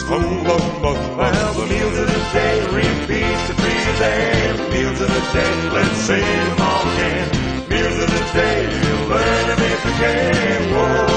Day 0.08 0.48
of 0.48 0.62
school. 0.80 1.18
Well, 1.18 1.54
the 1.54 1.66
meals 1.68 1.98
of 1.98 2.08
the 2.08 2.24
day, 2.32 2.56
repeat 2.72 3.38
the 3.48 3.54
three 3.60 3.80
them. 4.00 4.72
Meals 4.72 5.02
of 5.02 5.10
the 5.10 5.24
day, 5.34 5.70
let's 5.70 5.98
say 5.98 6.22
them 6.22 6.62
all 6.62 6.82
again. 6.94 7.70
Meals 7.70 8.00
of 8.04 8.10
the 8.10 8.24
day, 8.34 8.60
learn 9.10 9.48
them 9.48 9.60
if 9.60 9.86
you 9.86 9.92
can. 10.00 10.74
Whoa, 10.74 11.17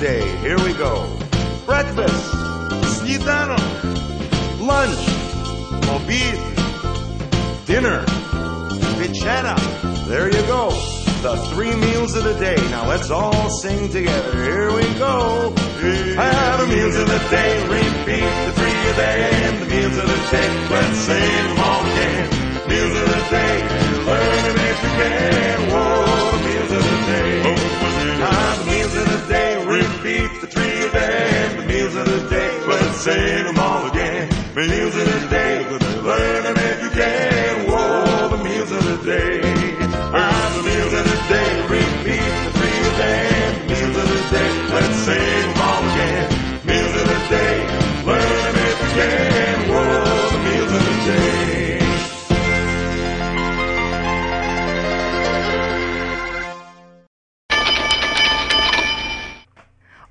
day. 0.00 0.26
Here 0.38 0.56
we 0.64 0.72
go. 0.72 1.06
Breakfast, 1.66 2.24
snidanok, 2.96 3.60
lunch, 4.58 5.02
obid, 5.92 6.38
dinner, 7.66 8.04
Vichetta. 8.96 9.56
There 10.08 10.26
you 10.26 10.42
go. 10.46 10.70
The 11.20 11.36
three 11.52 11.76
meals 11.76 12.14
of 12.16 12.24
the 12.24 12.32
day. 12.34 12.56
Now 12.70 12.88
let's 12.88 13.10
all 13.10 13.50
sing 13.50 13.90
together. 13.90 14.42
Here 14.42 14.72
we 14.72 14.84
go. 14.98 15.52
Ah, 16.16 16.56
the 16.58 16.66
meals 16.74 16.96
of 16.96 17.06
the 17.06 17.18
day. 17.28 17.60
Repeat 17.68 18.32
the 18.46 18.52
three 18.56 18.80
of 18.90 18.96
them. 18.96 19.60
The 19.60 19.66
meals 19.66 19.96
of 19.98 20.08
the 20.08 20.20
day. 20.32 20.48
Let's 20.70 20.98
sing 20.98 21.30
them 21.46 21.58
all 21.60 21.84
again. 21.84 22.28
Meals 22.70 22.96
of 22.96 23.06
the 23.06 23.22
day. 23.36 23.54
Learn 24.08 24.56
if 24.70 24.82
you 24.82 24.92
can. 24.96 25.70
Whoa, 25.70 26.30
the 26.32 26.48
meals 26.48 26.72
of 26.72 26.82
the 26.88 26.96
day. 27.12 27.59
Sing 33.00 33.44
them 33.44 33.58
all 33.58 33.86
again. 33.86 34.28
Of 34.28 34.54
the 34.54 35.26
day. 35.30 35.66
Learn 36.02 36.42
them 36.44 36.56
if 36.58 36.82
you 36.82 36.90
can. 36.90 37.29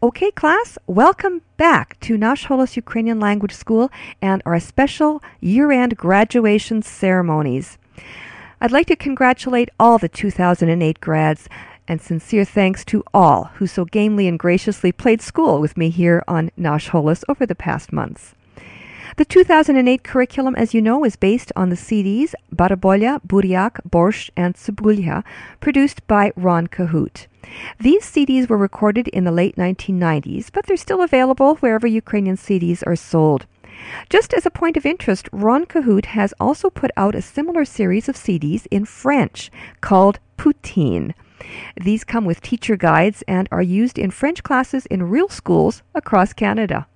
Okay, 0.02 0.32
class, 0.32 0.78
welcome 0.88 1.42
back 1.58 2.00
to 2.00 2.18
Nash 2.18 2.46
Holos 2.46 2.78
Ukrainian 2.78 3.20
Language 3.20 3.54
School 3.54 3.92
and 4.22 4.42
our 4.46 4.58
special 4.58 5.22
year 5.42 5.74
end 5.74 5.98
graduation 5.98 6.82
ceremonies. 6.82 7.78
I'd 8.62 8.72
like 8.72 8.88
to 8.88 8.96
congratulate 8.96 9.68
all 9.78 9.98
the 9.98 10.08
2008 10.08 11.02
grads 11.02 11.50
and 11.86 12.02
sincere 12.02 12.46
thanks 12.46 12.86
to 12.86 13.04
all 13.14 13.52
who 13.56 13.68
so 13.68 13.84
gamely 13.84 14.26
and 14.30 14.40
graciously 14.40 14.94
played 14.94 15.22
school 15.22 15.60
with 15.60 15.76
me 15.76 15.90
here 15.90 16.24
on 16.30 16.52
Nash 16.56 16.92
Holos 16.92 17.26
over 17.28 17.46
the 17.46 17.54
past 17.54 17.92
months. 17.92 18.36
The 19.18 19.26
2008 19.26 20.04
curriculum, 20.04 20.56
as 20.56 20.74
you 20.74 20.82
know, 20.82 21.04
is 21.04 21.16
based 21.16 21.52
on 21.56 21.70
the 21.70 21.76
CDs 21.76 22.34
Barabolya, 22.56 23.22
Buryak, 23.26 23.82
Borscht, 23.90 24.30
and 24.38 24.56
Cebulya, 24.56 25.24
produced 25.60 26.06
by 26.08 26.32
Ron 26.36 26.68
Cahute. 26.68 27.28
These 27.80 28.04
CDs 28.04 28.48
were 28.48 28.58
recorded 28.58 29.08
in 29.08 29.24
the 29.24 29.32
late 29.32 29.56
1990s, 29.56 30.50
but 30.54 30.66
they're 30.66 30.78
still 30.78 31.02
available 31.02 31.56
wherever 31.56 31.88
Ukrainian 31.88 32.38
CDs 32.38 32.84
are 32.86 32.96
sold. 32.96 33.46
Just 34.10 34.34
as 34.34 34.46
a 34.46 34.52
point 34.52 34.78
of 34.78 34.86
interest, 34.86 35.30
Ron 35.32 35.66
Cahute 35.66 36.08
has 36.08 36.34
also 36.40 36.70
put 36.70 36.92
out 36.96 37.16
a 37.16 37.22
similar 37.22 37.66
series 37.66 38.10
of 38.10 38.16
CDs 38.16 38.68
in 38.70 38.86
French 38.86 39.50
called 39.82 40.20
Poutine. 40.38 41.14
These 41.82 42.04
come 42.04 42.26
with 42.26 42.42
teacher 42.42 42.76
guides 42.76 43.24
and 43.28 43.48
are 43.52 43.62
used 43.62 43.98
in 43.98 44.12
French 44.12 44.44
classes 44.44 44.86
in 44.88 45.10
real 45.10 45.30
schools 45.30 45.82
across 45.96 46.34
Canada. 46.34 46.88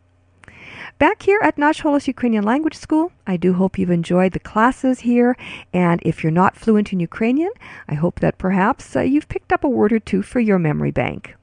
Back 1.00 1.24
here 1.24 1.40
at 1.42 1.58
Nash 1.58 1.82
Holos 1.82 2.08
Ukrainian 2.08 2.44
Language 2.44 2.76
School, 2.76 3.12
I 3.26 3.36
do 3.36 3.54
hope 3.54 3.78
you've 3.78 3.90
enjoyed 3.90 4.32
the 4.32 4.40
classes 4.40 5.02
here. 5.02 5.36
And 5.74 6.00
if 6.04 6.24
you're 6.24 6.32
not 6.32 6.56
fluent 6.56 6.94
in 6.94 7.00
Ukrainian, 7.00 7.52
I 7.90 7.96
hope 7.96 8.20
that 8.20 8.38
perhaps 8.38 8.96
uh, 8.96 9.02
you've 9.02 9.28
picked 9.28 9.52
up 9.52 9.64
a 9.64 9.70
word 9.70 9.92
or 9.92 10.00
two 10.00 10.22
for 10.22 10.40
your 10.40 10.60
memory 10.60 10.92
bank. 10.92 11.36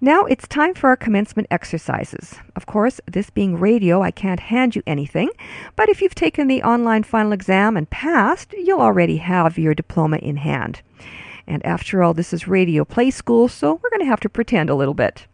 Now 0.00 0.24
it's 0.24 0.48
time 0.48 0.74
for 0.74 0.88
our 0.88 0.96
commencement 0.96 1.46
exercises. 1.50 2.34
Of 2.56 2.66
course, 2.66 3.00
this 3.06 3.30
being 3.30 3.58
radio, 3.58 4.02
I 4.02 4.10
can't 4.10 4.40
hand 4.40 4.74
you 4.74 4.82
anything, 4.86 5.30
but 5.76 5.88
if 5.88 6.02
you've 6.02 6.14
taken 6.14 6.48
the 6.48 6.62
online 6.62 7.04
final 7.04 7.32
exam 7.32 7.76
and 7.76 7.88
passed, 7.88 8.52
you'll 8.54 8.80
already 8.80 9.18
have 9.18 9.58
your 9.58 9.74
diploma 9.74 10.16
in 10.16 10.38
hand. 10.38 10.82
And 11.46 11.64
after 11.64 12.02
all, 12.02 12.14
this 12.14 12.32
is 12.32 12.48
radio 12.48 12.84
play 12.84 13.10
school, 13.10 13.48
so 13.48 13.74
we're 13.74 13.90
going 13.90 14.00
to 14.00 14.06
have 14.06 14.20
to 14.20 14.28
pretend 14.28 14.70
a 14.70 14.74
little 14.74 14.94
bit. 14.94 15.26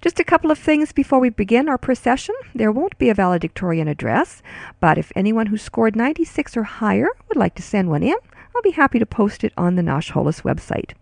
Just 0.00 0.20
a 0.20 0.24
couple 0.24 0.50
of 0.50 0.58
things 0.58 0.92
before 0.92 1.18
we 1.18 1.30
begin 1.30 1.68
our 1.68 1.78
procession. 1.78 2.34
There 2.54 2.72
won't 2.72 2.98
be 2.98 3.08
a 3.08 3.14
valedictorian 3.14 3.88
address, 3.88 4.42
but 4.80 4.98
if 4.98 5.12
anyone 5.16 5.46
who 5.46 5.56
scored 5.56 5.96
96 5.96 6.56
or 6.56 6.64
higher 6.64 7.08
would 7.28 7.36
like 7.36 7.54
to 7.56 7.62
send 7.62 7.88
one 7.88 8.02
in, 8.02 8.16
I'll 8.54 8.62
be 8.62 8.70
happy 8.70 8.98
to 8.98 9.06
post 9.06 9.44
it 9.44 9.52
on 9.56 9.74
the 9.74 9.82
Nash 9.82 10.12
Holos 10.12 10.42
website. 10.42 10.92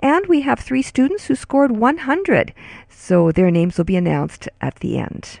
And 0.00 0.26
we 0.26 0.40
have 0.42 0.58
three 0.58 0.82
students 0.82 1.26
who 1.26 1.36
scored 1.36 1.72
100, 1.72 2.52
so 2.88 3.30
their 3.30 3.50
names 3.50 3.78
will 3.78 3.84
be 3.84 3.96
announced 3.96 4.48
at 4.60 4.76
the 4.76 4.98
end. 4.98 5.40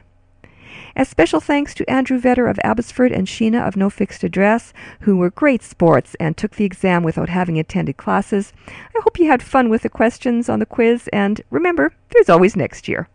A 1.00 1.04
special 1.06 1.40
thanks 1.40 1.72
to 1.72 1.90
Andrew 1.90 2.20
Vetter 2.20 2.50
of 2.50 2.60
Abbotsford 2.62 3.10
and 3.10 3.26
Sheena 3.26 3.66
of 3.66 3.74
No 3.74 3.88
Fixed 3.88 4.22
Address, 4.22 4.74
who 5.00 5.16
were 5.16 5.30
great 5.30 5.62
sports 5.62 6.14
and 6.20 6.36
took 6.36 6.56
the 6.56 6.66
exam 6.66 7.02
without 7.02 7.30
having 7.30 7.58
attended 7.58 7.96
classes. 7.96 8.52
I 8.68 9.00
hope 9.02 9.18
you 9.18 9.26
had 9.26 9.42
fun 9.42 9.70
with 9.70 9.80
the 9.80 9.88
questions 9.88 10.50
on 10.50 10.58
the 10.58 10.66
quiz, 10.66 11.08
and 11.10 11.40
remember, 11.48 11.94
there's 12.10 12.28
always 12.28 12.54
next 12.54 12.86
year. 12.86 13.08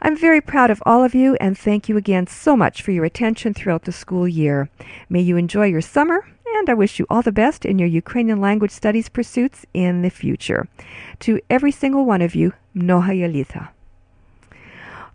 I'm 0.00 0.16
very 0.16 0.40
proud 0.40 0.70
of 0.70 0.82
all 0.86 1.04
of 1.04 1.14
you 1.14 1.36
and 1.38 1.58
thank 1.58 1.86
you 1.86 1.98
again 1.98 2.26
so 2.26 2.56
much 2.56 2.80
for 2.80 2.92
your 2.92 3.04
attention 3.04 3.52
throughout 3.52 3.82
the 3.82 3.92
school 3.92 4.26
year. 4.26 4.70
May 5.10 5.20
you 5.20 5.36
enjoy 5.36 5.66
your 5.66 5.82
summer 5.82 6.26
and 6.46 6.70
I 6.70 6.74
wish 6.74 6.98
you 6.98 7.04
all 7.10 7.20
the 7.20 7.30
best 7.30 7.66
in 7.66 7.78
your 7.78 7.88
Ukrainian 7.88 8.40
language 8.40 8.70
studies 8.70 9.10
pursuits 9.10 9.66
in 9.74 10.00
the 10.00 10.08
future. 10.08 10.66
To 11.20 11.40
every 11.50 11.72
single 11.72 12.06
one 12.06 12.22
of 12.22 12.34
you, 12.34 12.54
mnoha 12.74 13.12
yalita. 13.12 13.68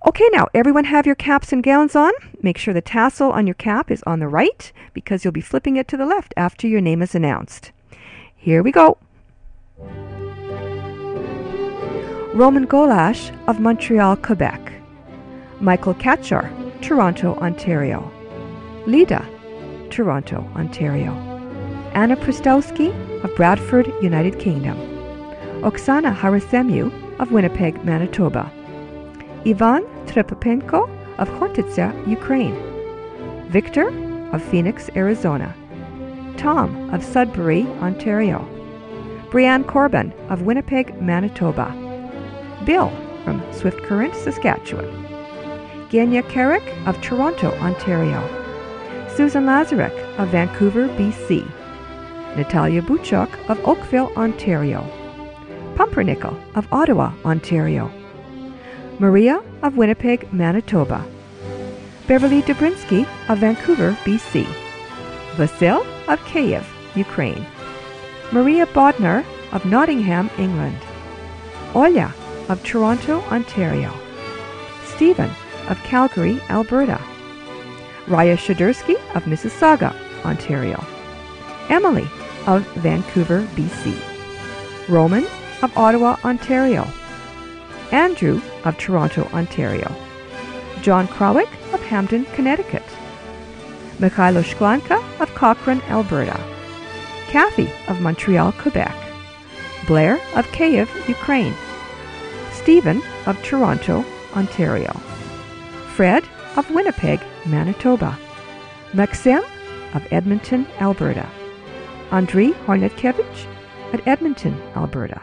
Okay, 0.03 0.27
now 0.31 0.47
everyone 0.55 0.85
have 0.85 1.05
your 1.05 1.13
caps 1.13 1.53
and 1.53 1.61
gowns 1.61 1.95
on. 1.95 2.11
Make 2.41 2.57
sure 2.57 2.73
the 2.73 2.81
tassel 2.81 3.31
on 3.31 3.45
your 3.45 3.53
cap 3.53 3.91
is 3.91 4.01
on 4.07 4.19
the 4.19 4.27
right 4.27 4.71
because 4.93 5.23
you'll 5.23 5.31
be 5.31 5.41
flipping 5.41 5.75
it 5.75 5.87
to 5.89 5.97
the 5.97 6.07
left 6.07 6.33
after 6.35 6.67
your 6.67 6.81
name 6.81 7.03
is 7.03 7.13
announced. 7.13 7.71
Here 8.35 8.63
we 8.63 8.71
go. 8.71 8.97
Roman 12.33 12.65
Golash 12.65 13.29
of 13.47 13.59
Montreal, 13.59 14.15
Quebec. 14.15 14.73
Michael 15.59 15.93
Katchar, 15.93 16.49
Toronto, 16.81 17.35
Ontario. 17.35 18.11
Lida, 18.87 19.23
Toronto, 19.91 20.49
Ontario. 20.55 21.11
Anna 21.93 22.15
Pristowski 22.15 22.89
of 23.23 23.35
Bradford, 23.35 23.85
United 24.01 24.39
Kingdom. 24.39 24.77
Oksana 25.61 26.15
Harasemu 26.15 27.19
of 27.19 27.31
Winnipeg, 27.31 27.85
Manitoba. 27.85 28.51
Ivan 29.45 29.83
Trepapenko 30.05 30.87
of 31.17 31.27
Hortitsa, 31.29 32.07
Ukraine. 32.07 32.55
Victor 33.49 33.87
of 34.31 34.43
Phoenix, 34.43 34.89
Arizona. 34.95 35.55
Tom 36.37 36.93
of 36.93 37.03
Sudbury, 37.03 37.63
Ontario. 37.81 38.47
Brianne 39.31 39.65
Corbin 39.65 40.13
of 40.29 40.43
Winnipeg, 40.43 41.01
Manitoba. 41.01 41.73
Bill 42.65 42.91
from 43.23 43.41
Swift 43.51 43.81
Current, 43.83 44.13
Saskatchewan. 44.15 44.85
Genya 45.89 46.27
Carrick 46.29 46.63
of 46.85 47.01
Toronto, 47.01 47.51
Ontario. 47.61 48.21
Susan 49.15 49.45
Lazarek 49.45 49.97
of 50.19 50.29
Vancouver, 50.29 50.87
BC. 50.89 51.43
Natalia 52.37 52.81
Buchok 52.83 53.29
of 53.49 53.59
Oakville, 53.67 54.11
Ontario. 54.15 54.81
Pumpernickel 55.75 56.37
of 56.53 56.71
Ottawa, 56.71 57.11
Ontario. 57.25 57.91
Maria 59.01 59.41
of 59.63 59.77
Winnipeg, 59.77 60.31
Manitoba. 60.31 61.03
Beverly 62.05 62.43
Dobrinsky 62.43 63.07
of 63.29 63.39
Vancouver, 63.39 63.97
BC. 64.03 64.45
Vasil 65.37 65.83
of 66.07 66.23
Kiev, 66.25 66.63
Ukraine. 66.93 67.43
Maria 68.31 68.67
Bodnar 68.67 69.25
of 69.53 69.65
Nottingham, 69.65 70.29
England. 70.37 70.77
Olya 71.73 72.13
of 72.47 72.63
Toronto, 72.63 73.21
Ontario. 73.31 73.91
Stephen 74.85 75.31
of 75.67 75.79
Calgary, 75.79 76.39
Alberta. 76.51 77.01
Raya 78.05 78.37
Shadursky 78.37 78.97
of 79.15 79.23
Mississauga, 79.23 79.95
Ontario. 80.23 80.79
Emily 81.69 82.07
of 82.45 82.63
Vancouver, 82.75 83.47
BC. 83.55 83.97
Roman 84.87 85.25
of 85.63 85.75
Ottawa, 85.75 86.17
Ontario. 86.23 86.87
Andrew 87.91 88.41
of 88.63 88.77
Toronto, 88.77 89.29
Ontario. 89.33 89.93
John 90.81 91.07
Krawick 91.07 91.51
of 91.73 91.81
Hamden, 91.83 92.25
Connecticut. 92.33 92.83
Mikhailo 93.99 94.41
Shklanka 94.43 94.99
of 95.19 95.33
Cochrane, 95.35 95.81
Alberta. 95.89 96.39
Kathy 97.27 97.71
of 97.87 98.01
Montreal, 98.01 98.51
Quebec. 98.53 98.95
Blair 99.87 100.19
of 100.35 100.51
Kiev, 100.51 100.89
Ukraine. 101.07 101.53
Stephen 102.51 103.01
of 103.25 103.41
Toronto, 103.43 104.05
Ontario. 104.35 104.91
Fred 105.95 106.23
of 106.55 106.69
Winnipeg, 106.71 107.19
Manitoba. 107.45 108.17
Maxim 108.93 109.43
of 109.93 110.07
Edmonton, 110.11 110.65
Alberta. 110.79 111.29
Andriy 112.09 112.53
Hornetkevich 112.65 113.45
at 113.93 114.05
Edmonton, 114.07 114.59
Alberta. 114.75 115.21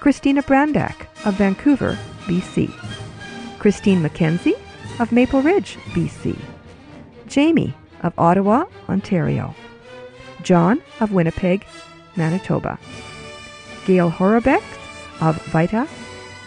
Christina 0.00 0.42
Brandak 0.42 1.06
of 1.28 1.34
Vancouver, 1.34 1.98
BC. 2.24 2.72
Christine 3.58 4.02
McKenzie 4.02 4.58
of 4.98 5.12
Maple 5.12 5.42
Ridge, 5.42 5.76
BC. 5.90 6.38
Jamie 7.26 7.74
of 8.02 8.18
Ottawa, 8.18 8.64
Ontario. 8.88 9.54
John 10.42 10.80
of 11.00 11.12
Winnipeg, 11.12 11.66
Manitoba. 12.16 12.78
Gail 13.84 14.10
Horobek 14.10 14.62
of 15.20 15.36
Vita, 15.46 15.86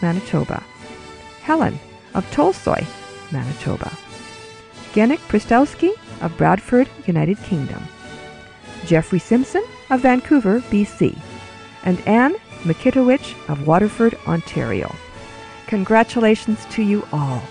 Manitoba. 0.01 0.63
Helen 1.43 1.79
of 2.15 2.25
Tolstoi, 2.31 2.83
Manitoba. 3.31 3.91
Genik 4.93 5.19
Pristowski 5.29 5.91
of 6.21 6.35
Bradford, 6.37 6.89
United 7.05 7.37
Kingdom. 7.43 7.83
Jeffrey 8.85 9.19
Simpson 9.19 9.63
of 9.91 10.01
Vancouver, 10.01 10.59
BC. 10.71 11.15
And 11.83 11.99
Anne 12.07 12.35
Mikitowicz 12.63 13.33
of 13.49 13.67
Waterford, 13.67 14.17
Ontario. 14.27 14.93
Congratulations 15.67 16.65
to 16.71 16.83
you 16.83 17.07
all. 17.13 17.41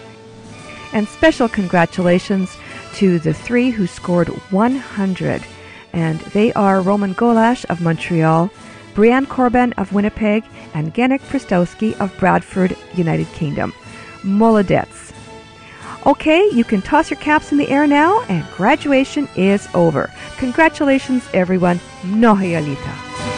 And 0.92 1.08
special 1.08 1.48
congratulations 1.48 2.56
to 2.94 3.18
the 3.18 3.32
three 3.32 3.70
who 3.70 3.86
scored 3.86 4.28
100. 4.50 5.42
And 5.92 6.20
they 6.20 6.52
are 6.52 6.82
Roman 6.82 7.14
Golash 7.14 7.64
of 7.66 7.80
Montreal, 7.80 8.50
Brianne 8.94 9.28
Corbin 9.28 9.72
of 9.74 9.92
Winnipeg, 9.92 10.44
and 10.74 10.92
Genik 10.94 11.20
Pristowski 11.20 11.98
of 12.00 12.16
Bradford, 12.18 12.76
United 12.94 13.26
Kingdom. 13.28 13.72
Molodets. 14.22 15.12
Okay, 16.06 16.48
you 16.52 16.64
can 16.64 16.80
toss 16.80 17.10
your 17.10 17.20
caps 17.20 17.52
in 17.52 17.58
the 17.58 17.68
air 17.68 17.86
now, 17.86 18.22
and 18.28 18.44
graduation 18.56 19.28
is 19.36 19.68
over. 19.74 20.10
Congratulations, 20.38 21.28
everyone. 21.34 21.78
Mnoha 22.02 23.29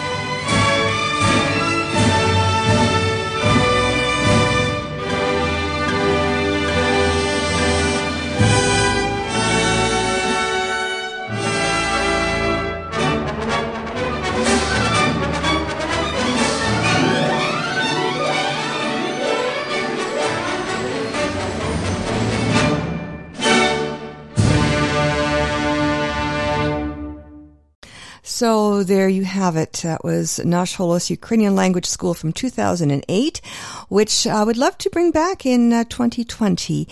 So 28.43 28.82
there 28.82 29.09
you 29.09 29.22
have 29.22 29.55
it. 29.55 29.72
That 29.84 30.03
was 30.03 30.45
Nash 30.45 30.76
Holos 30.76 31.11
Ukrainian 31.11 31.55
Language 31.55 31.86
School 31.86 32.12
from 32.12 32.32
2008, 32.32 33.40
which 33.88 34.26
I 34.26 34.43
would 34.43 34.57
love 34.57 34.76
to 34.78 34.90
bring 34.90 35.12
back 35.12 35.47
in 35.47 35.72
uh, 35.72 35.84
2020 35.84 36.88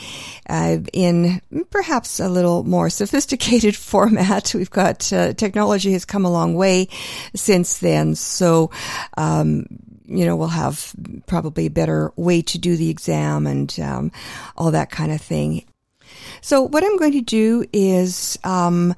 uh, 0.48 0.76
in 0.92 1.42
perhaps 1.70 2.20
a 2.20 2.28
little 2.28 2.62
more 2.62 2.88
sophisticated 2.88 3.74
format. 3.92 4.54
We've 4.54 4.70
got 4.70 5.12
uh, 5.12 5.32
technology 5.32 5.90
has 5.90 6.04
come 6.04 6.24
a 6.24 6.30
long 6.30 6.54
way 6.54 6.86
since 7.34 7.78
then. 7.78 8.14
So, 8.14 8.70
um, 9.16 9.66
you 10.04 10.26
know, 10.26 10.36
we'll 10.36 10.46
have 10.46 10.94
probably 11.26 11.66
a 11.66 11.70
better 11.70 12.12
way 12.14 12.42
to 12.42 12.58
do 12.58 12.76
the 12.76 12.90
exam 12.90 13.48
and 13.48 13.76
um, 13.80 14.12
all 14.56 14.70
that 14.70 14.92
kind 14.92 15.10
of 15.10 15.20
thing. 15.20 15.64
So 16.42 16.62
what 16.62 16.84
I'm 16.84 16.96
going 16.96 17.12
to 17.12 17.20
do 17.20 17.64
is 17.72 18.38
um, 18.44 18.94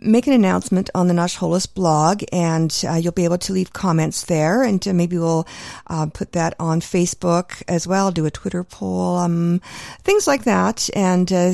make 0.00 0.26
an 0.26 0.32
announcement 0.32 0.90
on 0.94 1.08
the 1.08 1.14
Nash 1.14 1.36
Holos 1.36 1.72
blog, 1.72 2.22
and 2.32 2.84
uh, 2.88 2.94
you'll 2.94 3.12
be 3.12 3.24
able 3.24 3.38
to 3.38 3.52
leave 3.52 3.72
comments 3.72 4.24
there, 4.24 4.62
and 4.62 4.86
uh, 4.86 4.92
maybe 4.92 5.18
we'll 5.18 5.46
uh, 5.88 6.06
put 6.06 6.32
that 6.32 6.54
on 6.58 6.80
Facebook 6.80 7.62
as 7.68 7.86
well, 7.86 8.10
do 8.10 8.26
a 8.26 8.30
Twitter 8.30 8.64
poll, 8.64 9.16
um, 9.16 9.60
things 10.02 10.26
like 10.26 10.44
that, 10.44 10.88
and 10.94 11.32
uh, 11.32 11.52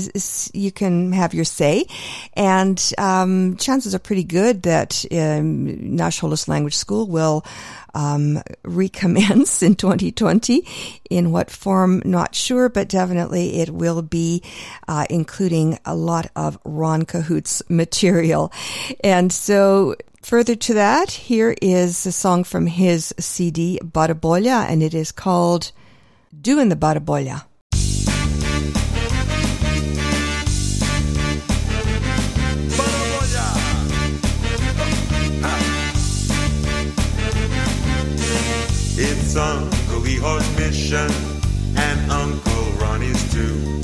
you 0.52 0.70
can 0.70 1.12
have 1.12 1.34
your 1.34 1.44
say. 1.44 1.86
And 2.34 2.92
um, 2.98 3.56
chances 3.56 3.94
are 3.94 3.98
pretty 3.98 4.24
good 4.24 4.62
that 4.62 5.04
um, 5.10 5.96
Holos 5.96 6.48
Language 6.48 6.76
School 6.76 7.06
will 7.06 7.44
um, 7.94 8.42
recommence 8.64 9.62
in 9.68 9.74
2020. 9.74 10.66
In 11.10 11.32
what 11.32 11.50
form, 11.50 12.02
not 12.04 12.34
sure, 12.34 12.68
but 12.68 12.88
definitely 12.88 13.60
it 13.60 13.70
will 13.70 14.02
be 14.02 14.42
uh, 14.88 15.06
including 15.08 15.78
a 15.84 15.94
lot 15.94 16.30
of 16.36 16.58
Ron 16.64 17.04
Cahute's 17.04 17.62
material. 17.68 18.52
And 19.02 19.32
so 19.32 19.96
Further 20.24 20.54
to 20.54 20.72
that, 20.72 21.10
here 21.10 21.54
is 21.60 22.06
a 22.06 22.12
song 22.12 22.44
from 22.44 22.66
his 22.66 23.12
CD, 23.18 23.78
Barabolya, 23.84 24.70
and 24.70 24.82
it 24.82 24.94
is 24.94 25.12
called 25.12 25.70
Doing 26.40 26.70
the 26.70 26.76
Barabolya. 26.76 27.44
It's 39.36 39.40
Uncle 39.40 39.98
Leho's 39.98 40.56
mission 40.56 41.10
and 41.76 42.12
Uncle 42.12 42.70
Ronnie's 42.78 43.32
too. 43.32 43.80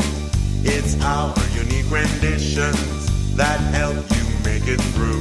It's 0.63 0.95
our 1.03 1.35
unique 1.53 1.91
renditions 1.91 3.35
that 3.35 3.59
help 3.75 3.97
you 3.97 4.25
make 4.45 4.69
it 4.69 4.81
through. 4.95 5.19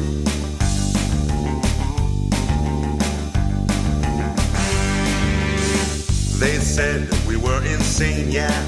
They 6.38 6.60
said 6.60 7.10
we 7.28 7.36
were 7.36 7.66
insane, 7.66 8.30
yeah, 8.30 8.64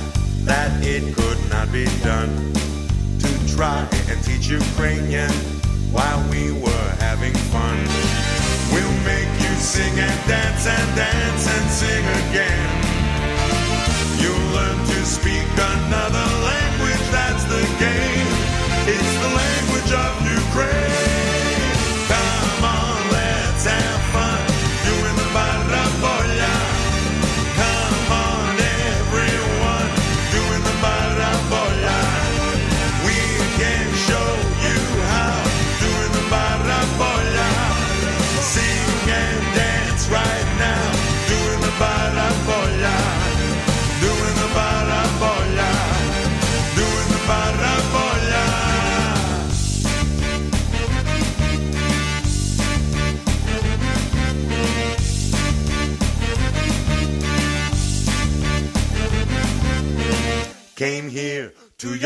that 0.45 0.83
it 0.83 1.15
could 1.15 1.37
not 1.51 1.71
be 1.71 1.85
done 2.01 2.53
to 3.19 3.55
try 3.55 3.87
and 4.09 4.23
teach 4.23 4.47
Ukrainian 4.47 5.29
while 5.93 6.27
we 6.31 6.51
were 6.53 6.89
having 6.97 7.35
fun. 7.53 7.90
Sing 9.61 9.99
and 9.99 10.27
dance 10.27 10.65
and 10.65 10.95
dance 10.95 11.47
and 11.47 11.69
sing 11.69 12.03
again. 12.03 12.69
You'll 14.19 14.53
learn 14.57 14.77
to 14.87 15.05
speak 15.05 15.45
another 15.53 16.27
language, 16.49 17.05
that's 17.11 17.43
the 17.43 17.61
game. 17.77 18.27
It's 18.89 19.13
the 19.21 19.29
language 19.29 19.91
of 19.93 20.11
Ukraine. 20.45 20.90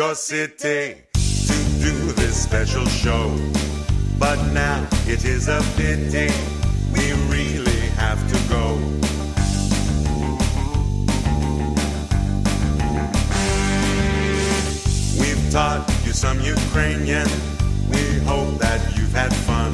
Your 0.05 0.13
city 0.13 1.01
to 1.13 1.57
do 1.81 2.11
this 2.13 2.43
special 2.43 2.85
show. 2.85 3.35
But 4.19 4.37
now 4.53 4.87
it 5.07 5.25
is 5.25 5.47
a 5.47 5.61
pity 5.75 6.29
we 6.93 7.05
really 7.33 7.81
have 8.01 8.19
to 8.31 8.37
go. 8.55 8.65
We've 15.19 15.51
taught 15.51 15.85
you 16.05 16.13
some 16.13 16.39
Ukrainian. 16.41 17.27
We 17.89 18.03
hope 18.29 18.59
that 18.59 18.81
you've 18.95 19.15
had 19.23 19.33
fun. 19.49 19.73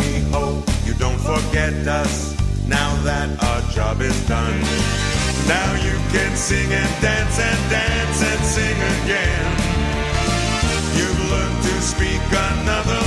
We 0.00 0.08
hope 0.36 0.64
you 0.86 0.94
don't 0.94 1.20
forget 1.32 1.74
us 1.86 2.14
now 2.66 2.90
that 3.02 3.28
our 3.48 3.60
job 3.72 4.00
is 4.00 4.16
done. 4.28 4.85
Now 5.48 5.74
you 5.74 5.96
can 6.10 6.36
sing 6.36 6.72
and 6.72 7.02
dance 7.02 7.38
and 7.38 7.70
dance 7.70 8.22
and 8.30 8.42
sing 8.44 8.78
again. 8.96 9.46
You've 10.98 11.30
learned 11.30 11.62
to 11.62 11.74
speak 11.82 12.20
another 12.32 13.05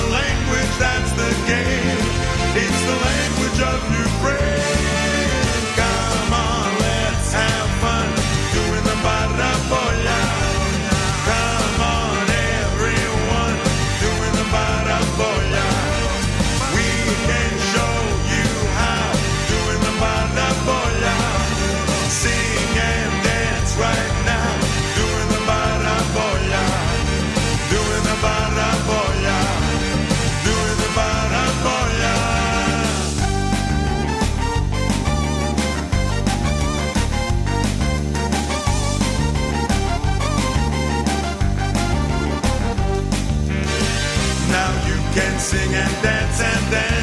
sing 45.50 45.74
and 45.74 46.04
dance 46.04 46.42
and 46.42 46.72
dance 46.72 46.99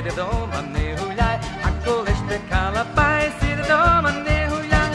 cidadão 0.00 0.46
manehulhai, 0.46 1.38
a 1.62 1.84
coleste 1.84 2.38
calapai, 2.48 3.30
cidadão 3.38 4.02
manehulhai. 4.02 4.90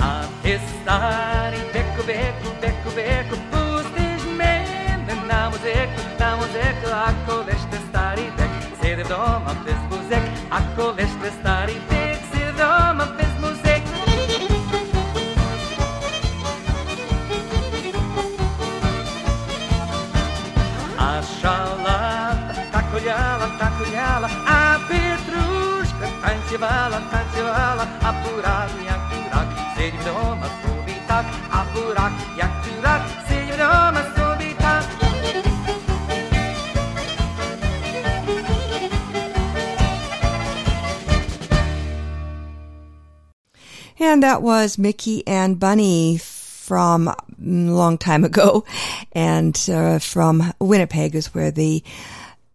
A 0.00 0.28
testar 0.42 1.54
beco, 1.72 2.02
beco, 2.02 2.50
beco, 2.60 2.90
beco, 2.90 3.36
na 5.26 5.48
muzeco, 5.48 6.00
na 6.18 6.36
muzeco, 6.36 6.88
a 6.92 7.14
coleste 7.24 7.74
estar 7.74 8.18
em 8.18 8.30
beco, 8.32 8.76
cidadão 8.82 9.40
mantes 9.40 9.78
buzec, 9.88 10.22
a 10.50 10.60
estar 11.26 11.70
beco. 11.70 11.97
A 26.56 28.10
burak 28.24 28.70
jak 28.80 29.00
burak, 29.12 29.48
doma 30.04 30.48
tak, 31.06 31.26
a 31.52 31.60
burak 31.74 32.12
jak 32.36 32.52
burak, 32.64 33.02
doma 33.58 34.02
tak. 34.58 34.84
And 44.00 44.22
that 44.22 44.42
was 44.42 44.78
Mickey 44.78 45.26
and 45.26 45.60
Bunny 45.60 46.16
from 46.16 47.08
a 47.08 47.14
long 47.38 47.98
time 47.98 48.24
ago. 48.24 48.64
And 49.12 49.58
uh, 49.70 49.98
from 49.98 50.54
Winnipeg 50.60 51.14
is 51.14 51.34
where 51.34 51.50
they 51.50 51.82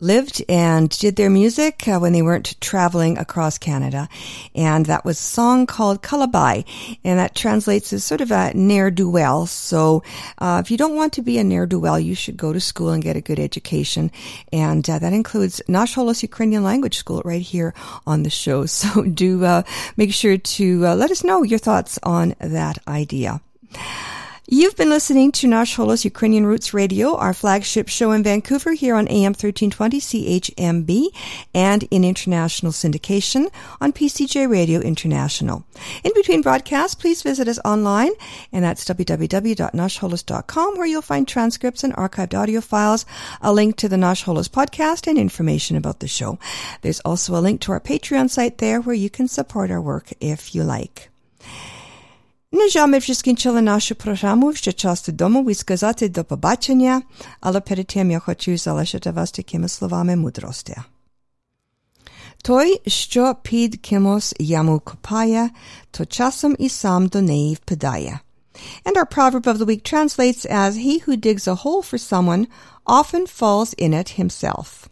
lived 0.04 0.44
and 0.50 0.90
did 0.90 1.16
their 1.16 1.30
music 1.30 1.88
uh, 1.88 1.98
when 1.98 2.14
they 2.14 2.22
weren't 2.22 2.60
traveling 2.62 3.18
across 3.18 3.58
Canada. 3.58 4.10
And 4.54 4.86
that 4.86 5.06
was 5.06 5.18
a 5.18 5.24
song 5.24 5.66
called 5.66 6.04
Calabai. 6.04 6.66
And 7.04 7.18
that 7.18 7.36
translates 7.36 7.94
as 7.94 8.04
sort 8.04 8.22
of 8.22 8.32
a 8.32 8.52
ne'er-do-well. 8.54 9.48
So 9.48 10.04
uh, 10.38 10.62
if 10.64 10.70
you 10.70 10.78
don't 10.78 10.96
want 10.96 11.14
to 11.14 11.22
be 11.22 11.38
a 11.40 11.44
ne'er-do-well, 11.44 12.00
you 12.00 12.16
should 12.16 12.38
go 12.38 12.54
to 12.54 12.60
school 12.60 12.90
and 12.90 13.02
get 13.02 13.16
a 13.16 13.22
good 13.22 13.40
education. 13.40 14.12
And 14.52 14.88
uh, 14.90 15.00
that 15.00 15.14
includes 15.14 15.62
Nash 15.68 15.96
Holos 15.96 16.22
Ukrainian 16.22 16.64
Language 16.64 16.98
School 16.98 17.22
right 17.24 17.42
here 17.42 17.74
on 18.06 18.24
the 18.24 18.30
show. 18.30 18.66
So 18.84 19.04
do 19.04 19.46
uh, 19.46 19.64
make 19.96 20.14
sure 20.14 20.38
to 20.38 20.88
uh, 20.88 20.96
let 20.96 21.10
us 21.10 21.24
know 21.24 21.44
your 21.44 21.60
thoughts 21.60 21.98
on 22.04 22.36
that 22.40 22.80
idea. 22.86 23.40
You've 24.56 24.76
been 24.76 24.92
listening 24.92 25.32
to 25.32 25.48
Nash 25.48 25.76
Holos 25.78 26.06
Ukrainian 26.06 26.46
Roots 26.46 26.76
Radio, 26.76 27.18
our 27.18 27.34
flagship 27.34 27.88
show 27.88 28.12
in 28.12 28.22
Vancouver 28.22 28.74
here 28.74 28.94
on 28.94 29.08
AM 29.08 29.34
1320 29.34 30.00
CHMB 30.00 31.08
and 31.56 31.82
in 31.90 32.04
international 32.04 32.72
syndication 32.72 33.52
on 33.82 33.94
PCJ 33.94 34.48
Radio 34.48 34.80
International. 34.80 35.66
In 36.04 36.12
between 36.14 36.44
broadcasts, 36.44 36.94
please 36.94 37.24
visit 37.24 37.48
us 37.48 37.58
online 37.66 38.12
and 38.52 38.64
that's 38.64 38.86
www.nashholos.com 38.86 40.78
where 40.78 40.88
you'll 40.88 41.02
find 41.02 41.28
transcripts 41.28 41.84
and 41.84 41.96
archived 41.96 42.38
audio 42.38 42.62
files, 42.62 43.08
a 43.42 43.52
link 43.52 43.76
to 43.78 43.90
the 43.90 43.98
Nash 43.98 44.24
Holos 44.24 44.50
podcast 44.50 45.08
and 45.08 45.18
information 45.18 45.78
about 45.78 46.00
the 46.00 46.08
show. 46.08 46.38
There's 46.84 47.00
also 47.00 47.36
a 47.36 47.42
link 47.42 47.60
to 47.62 47.72
our 47.72 47.80
Patreon 47.80 48.30
site 48.30 48.60
there 48.60 48.82
where 48.82 48.94
you 48.94 49.10
can 49.10 49.28
support 49.28 49.72
our 49.72 49.82
work 49.82 50.14
if 50.22 50.54
you 50.54 50.64
like. 50.64 51.10
Не 52.53 52.69
жаль, 52.69 52.89
ми 52.89 52.99
вже 52.99 53.15
скінчили 53.15 53.63
нашу 53.63 53.95
програму, 53.95 54.53
ще 54.53 54.73
час 54.73 55.07
додому 55.07 55.51
і 55.51 55.55
сказати 55.55 56.09
до 56.09 56.25
побачення, 56.25 57.03
але 57.41 57.61
перед 57.61 57.87
тим 57.87 58.11
я 58.11 58.19
хочу 58.19 58.57
залишити 58.57 59.11
вас 59.11 59.31
такими 59.31 59.69
словами 59.69 60.17
мудрості. 60.17 60.77
Той, 62.43 62.81
що 62.87 63.37
під 63.43 63.77
кимось 63.77 64.35
яму 64.39 64.81
копає, 64.81 65.51
то 65.91 66.07
часом 66.07 66.57
і 66.59 66.69
сам 66.69 67.07
до 67.07 67.23
неї 67.23 67.55
впадає. 67.55 68.21
And 68.85 68.97
our 68.97 69.07
proverb 69.07 69.47
of 69.47 69.59
the 69.59 69.67
week 69.67 69.83
translates 69.85 70.45
as, 70.45 70.73
He 70.77 70.95
who 71.05 71.17
digs 71.17 71.47
a 71.47 71.55
hole 71.55 71.83
for 71.91 71.99
someone 71.99 72.47
often 72.87 73.27
falls 73.27 73.71
in 73.85 73.93
it 73.95 74.09
himself. 74.21 74.89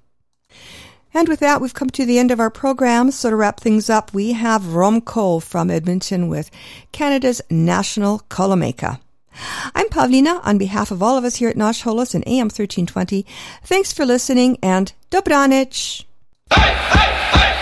And 1.13 1.27
with 1.27 1.39
that, 1.41 1.59
we've 1.59 1.73
come 1.73 1.89
to 1.91 2.05
the 2.05 2.19
end 2.19 2.31
of 2.31 2.39
our 2.39 2.49
program. 2.49 3.11
So 3.11 3.29
to 3.29 3.35
wrap 3.35 3.59
things 3.59 3.89
up, 3.89 4.13
we 4.13 4.31
have 4.33 4.73
Rom 4.73 5.01
Cole 5.01 5.39
from 5.39 5.69
Edmonton 5.69 6.29
with 6.29 6.49
Canada's 6.91 7.41
National 7.49 8.19
Kolomeka. 8.29 8.99
I'm 9.75 9.87
Pavlina 9.89 10.45
on 10.45 10.57
behalf 10.57 10.91
of 10.91 11.01
all 11.01 11.17
of 11.17 11.23
us 11.23 11.35
here 11.35 11.49
at 11.49 11.57
Nash 11.57 11.83
Holos 11.83 12.13
and 12.15 12.27
AM 12.27 12.47
1320. 12.47 13.25
Thanks 13.63 13.93
for 13.93 14.05
listening 14.05 14.57
and 14.61 14.93
Dobranich! 15.09 16.05
Hi, 16.51 16.69
I 16.69 17.37
hope 17.37 17.60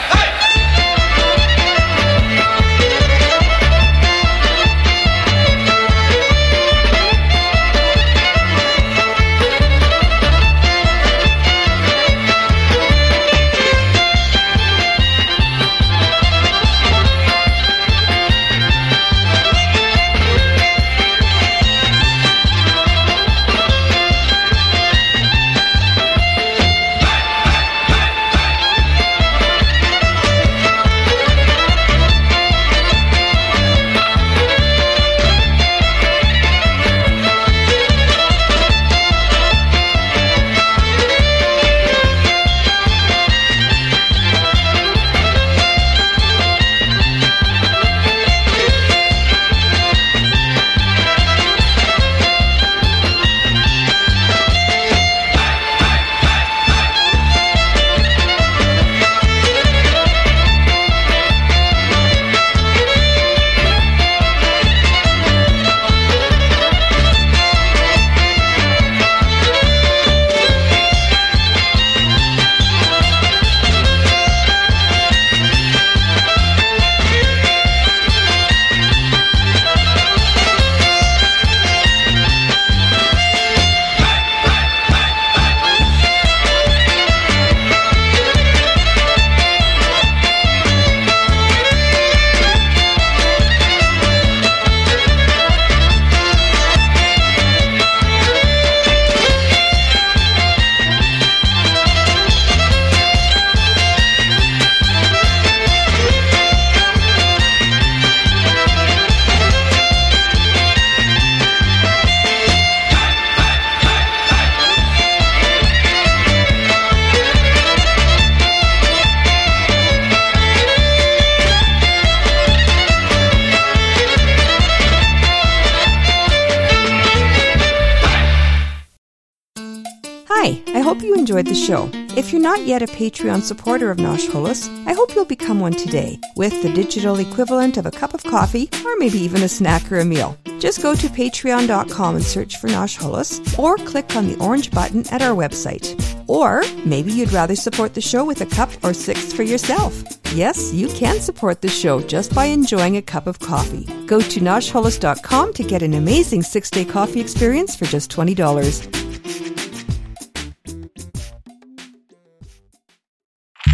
show. 131.70 131.90
If 132.18 132.32
you're 132.34 132.42
not 132.42 132.66
yet 132.66 132.82
a 132.82 132.88
Patreon 132.88 133.42
supporter 133.44 133.92
of 133.92 134.00
Nash 134.00 134.26
Holos, 134.26 134.68
I 134.88 134.94
hope 134.94 135.14
you'll 135.14 135.36
become 135.38 135.60
one 135.60 135.74
today 135.74 136.20
with 136.36 136.64
the 136.64 136.74
digital 136.74 137.20
equivalent 137.20 137.78
of 137.78 137.86
a 137.86 137.92
cup 137.92 138.16
of 138.16 138.24
coffee 138.24 138.68
or 138.84 138.98
maybe 138.98 139.20
even 139.20 139.44
a 139.44 139.48
snack 139.48 139.92
or 139.92 140.00
a 140.00 140.06
meal. 140.06 140.36
Just 140.58 140.82
go 140.82 140.96
to 140.96 141.08
patreon.com 141.08 142.16
and 142.16 142.26
search 142.26 142.58
for 142.58 142.68
Nash 142.68 142.98
Holos 142.98 143.32
or 143.60 143.78
click 143.78 144.16
on 144.16 144.28
the 144.28 144.40
orange 144.40 144.72
button 144.72 145.08
at 145.12 145.22
our 145.22 145.36
website. 145.36 145.88
Or 146.28 146.64
maybe 146.86 147.12
you'd 147.12 147.34
rather 147.34 147.56
support 147.56 147.94
the 147.94 148.02
show 148.02 148.26
with 148.26 148.42
a 148.42 148.48
cup 148.48 148.72
or 148.84 148.96
six 148.96 149.32
for 149.32 149.44
yourself. 149.44 149.94
Yes, 150.34 150.74
you 150.74 150.88
can 150.88 151.20
support 151.20 151.62
the 151.62 151.70
show 151.70 152.02
just 152.02 152.34
by 152.34 152.46
enjoying 152.46 152.98
a 152.98 153.02
cup 153.14 153.28
of 153.28 153.38
coffee. 153.38 153.86
Go 154.08 154.20
to 154.22 154.40
nashholos.com 154.40 155.54
to 155.54 155.64
get 155.64 155.84
an 155.84 155.94
amazing 155.94 156.42
six 156.42 156.72
day 156.72 156.86
coffee 156.86 157.22
experience 157.22 157.76
for 157.76 157.86
just 157.86 158.10
$20. 158.12 158.99